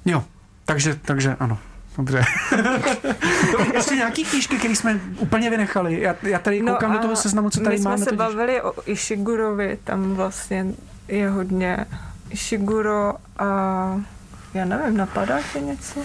Jo, 0.05 0.25
takže, 0.65 0.99
takže 1.05 1.37
ano. 1.41 1.59
Dobře. 1.97 2.25
ještě 3.75 3.95
nějaký 3.95 4.25
knížky, 4.25 4.57
které 4.59 4.77
jsme 4.77 5.01
úplně 5.19 5.51
vynechali. 5.51 6.01
Já, 6.01 6.15
já 6.23 6.39
tady 6.39 6.63
no 6.63 6.73
koukám 6.73 6.93
do 6.93 6.99
toho 6.99 7.17
seznamu, 7.17 7.51
co 7.51 7.61
tady 7.61 7.79
my 7.79 7.85
máme. 7.85 7.97
My 7.97 7.99
jsme 7.99 8.05
se 8.05 8.17
totiž. 8.17 8.19
bavili 8.19 8.63
o 8.63 8.73
Ishigurovi, 8.87 9.79
tam 9.85 10.15
vlastně 10.15 10.67
je 11.09 11.31
hodně 11.31 11.87
Ishiguro 12.31 13.15
a 13.39 13.47
já 14.55 14.65
nevím, 14.65 14.97
napadá 14.97 15.39
tě 15.53 15.61
něco? 15.61 16.01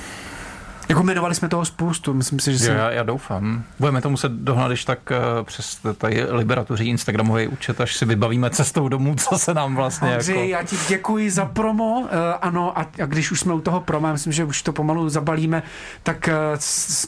Jako 0.92 1.04
jmenovali 1.04 1.36
jsme 1.36 1.50
toho 1.50 1.66
spoustu, 1.66 2.14
myslím 2.14 2.40
si, 2.40 2.52
že 2.52 2.60
si... 2.60 2.70
Já, 2.70 2.92
já 2.92 3.04
doufám. 3.04 3.64
Budeme 3.80 4.02
to 4.02 4.10
muset 4.10 4.32
dohnat, 4.32 4.68
když 4.68 4.86
tak 4.86 5.00
uh, 5.12 5.44
přes 5.44 5.80
tady 5.98 6.26
liberatuří 6.30 6.88
Instagramový 6.88 7.48
účet, 7.48 7.82
až 7.82 7.96
si 7.96 8.06
vybavíme 8.06 8.50
cestou 8.50 8.88
domů, 8.88 9.16
co 9.16 9.38
se 9.38 9.54
nám 9.54 9.76
vlastně 9.76 10.14
Andřej, 10.14 10.36
jako... 10.36 10.50
já 10.50 10.64
ti 10.64 10.76
děkuji 10.88 11.32
za 11.32 11.46
promo, 11.46 12.00
uh, 12.00 12.08
ano, 12.42 12.80
a, 12.80 12.82
a 13.04 13.06
když 13.06 13.32
už 13.32 13.40
jsme 13.40 13.54
u 13.54 13.62
toho 13.62 13.82
promo, 13.82 14.12
myslím, 14.12 14.34
že 14.34 14.44
už 14.44 14.62
to 14.62 14.74
pomalu 14.74 15.10
zabalíme, 15.10 15.64
tak 16.04 16.30
uh, 16.54 16.60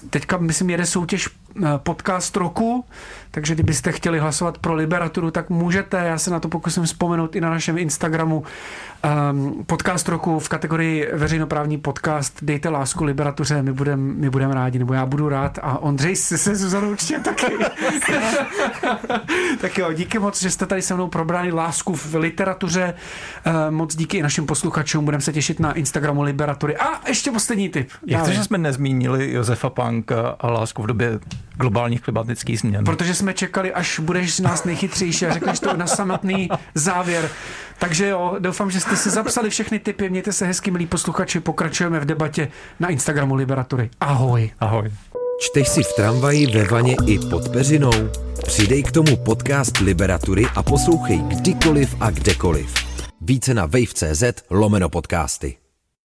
teďka, 0.10 0.38
myslím, 0.38 0.70
jede 0.70 0.86
soutěž 0.86 1.30
podcast 1.78 2.38
roku, 2.38 2.86
takže 3.32 3.54
kdybyste 3.54 3.92
chtěli 3.92 4.20
hlasovat 4.20 4.58
pro 4.58 4.74
Liberaturu, 4.74 5.32
tak 5.32 5.50
můžete, 5.50 5.98
já 5.98 6.18
se 6.18 6.32
na 6.32 6.40
to 6.40 6.50
pokusím 6.50 6.84
vzpomenout 6.84 7.36
i 7.36 7.42
na 7.42 7.50
našem 7.50 7.78
Instagramu. 7.78 8.44
Um, 9.32 9.64
podcast 9.66 10.10
roku 10.10 10.40
v 10.40 10.50
kategorii 10.50 11.10
veřejnoprávní 11.14 11.78
podcast 11.78 12.40
Dejte 12.42 12.70
lásku 12.70 13.04
Liberatuře, 13.04 13.62
my 13.62 13.74
budeme 13.74 14.14
my 14.14 14.30
budem 14.30 14.52
rádi, 14.52 14.80
nebo 14.80 14.94
já 14.94 15.06
budu 15.06 15.30
rád. 15.30 15.60
A 15.62 15.78
Ondřej 15.78 16.16
se, 16.16 16.38
se 16.38 16.56
Zuzanou 16.56 16.90
určitě 16.90 17.20
taky. 17.20 17.46
tak 19.62 19.78
jo, 19.78 19.94
díky 19.94 20.20
moc, 20.20 20.42
že 20.42 20.52
jste 20.52 20.66
tady 20.66 20.82
se 20.82 20.94
mnou 20.94 21.08
probrali 21.08 21.52
lásku 21.52 21.96
v 21.96 22.16
literatuře, 22.16 22.94
uh, 23.48 23.54
moc 23.70 23.96
díky 23.96 24.18
i 24.18 24.24
našim 24.24 24.46
posluchačům, 24.46 25.06
budeme 25.06 25.22
se 25.22 25.34
těšit 25.34 25.60
na 25.60 25.74
Instagramu 25.74 26.22
Liberatury. 26.22 26.78
A 26.78 27.08
ještě 27.08 27.32
poslední 27.32 27.70
tip. 27.70 27.90
Jak 28.06 28.26
to, 28.26 28.32
že 28.32 28.44
jsme 28.44 28.58
nezmínili 28.58 29.34
Josefa 29.34 29.70
Panka 29.70 30.36
a 30.40 30.52
lásku 30.52 30.84
v 30.84 30.88
době 30.88 31.20
globálních 31.54 32.02
klimatických 32.02 32.60
změn? 32.60 32.84
Protože 32.84 33.16
jsme 33.16 33.34
čekali, 33.34 33.74
až 33.74 34.00
budeš 34.00 34.36
z 34.36 34.40
nás 34.40 34.64
nejchytřejší 34.64 35.26
a 35.26 35.34
řekneš 35.34 35.60
to 35.60 35.78
na 35.78 35.88
samotný 35.88 36.50
závěr. 36.76 37.30
Takže 37.80 38.08
jo, 38.08 38.36
doufám, 38.40 38.72
že 38.72 38.80
jste 38.80 38.96
si 38.96 39.10
zapsali 39.10 39.50
všechny 39.50 39.80
typy. 39.80 40.10
Mějte 40.10 40.34
se 40.34 40.46
hezky, 40.46 40.72
milí 40.72 40.86
posluchači. 40.86 41.40
Pokračujeme 41.40 42.00
v 42.00 42.06
debatě 42.06 42.48
na 42.80 42.90
Instagramu 42.90 43.36
Liberatury. 43.36 43.90
Ahoj. 44.02 44.52
Ahoj. 44.60 44.92
Čteš 45.40 45.68
si 45.68 45.84
v 45.84 45.94
tramvaji, 45.96 46.48
ve 46.48 46.64
vaně 46.64 46.96
i 47.08 47.20
pod 47.20 47.50
peřinou? 47.50 47.92
Přidej 48.46 48.84
k 48.84 48.92
tomu 48.92 49.18
podcast 49.18 49.78
Liberatury 49.78 50.46
a 50.56 50.64
poslouchej 50.64 51.20
kdykoliv 51.20 51.96
a 52.00 52.10
kdekoliv. 52.10 52.74
Více 53.22 53.54
na 53.54 53.66
wave.cz 53.66 54.24
lomeno 54.50 54.90
podcasty. 54.90 55.63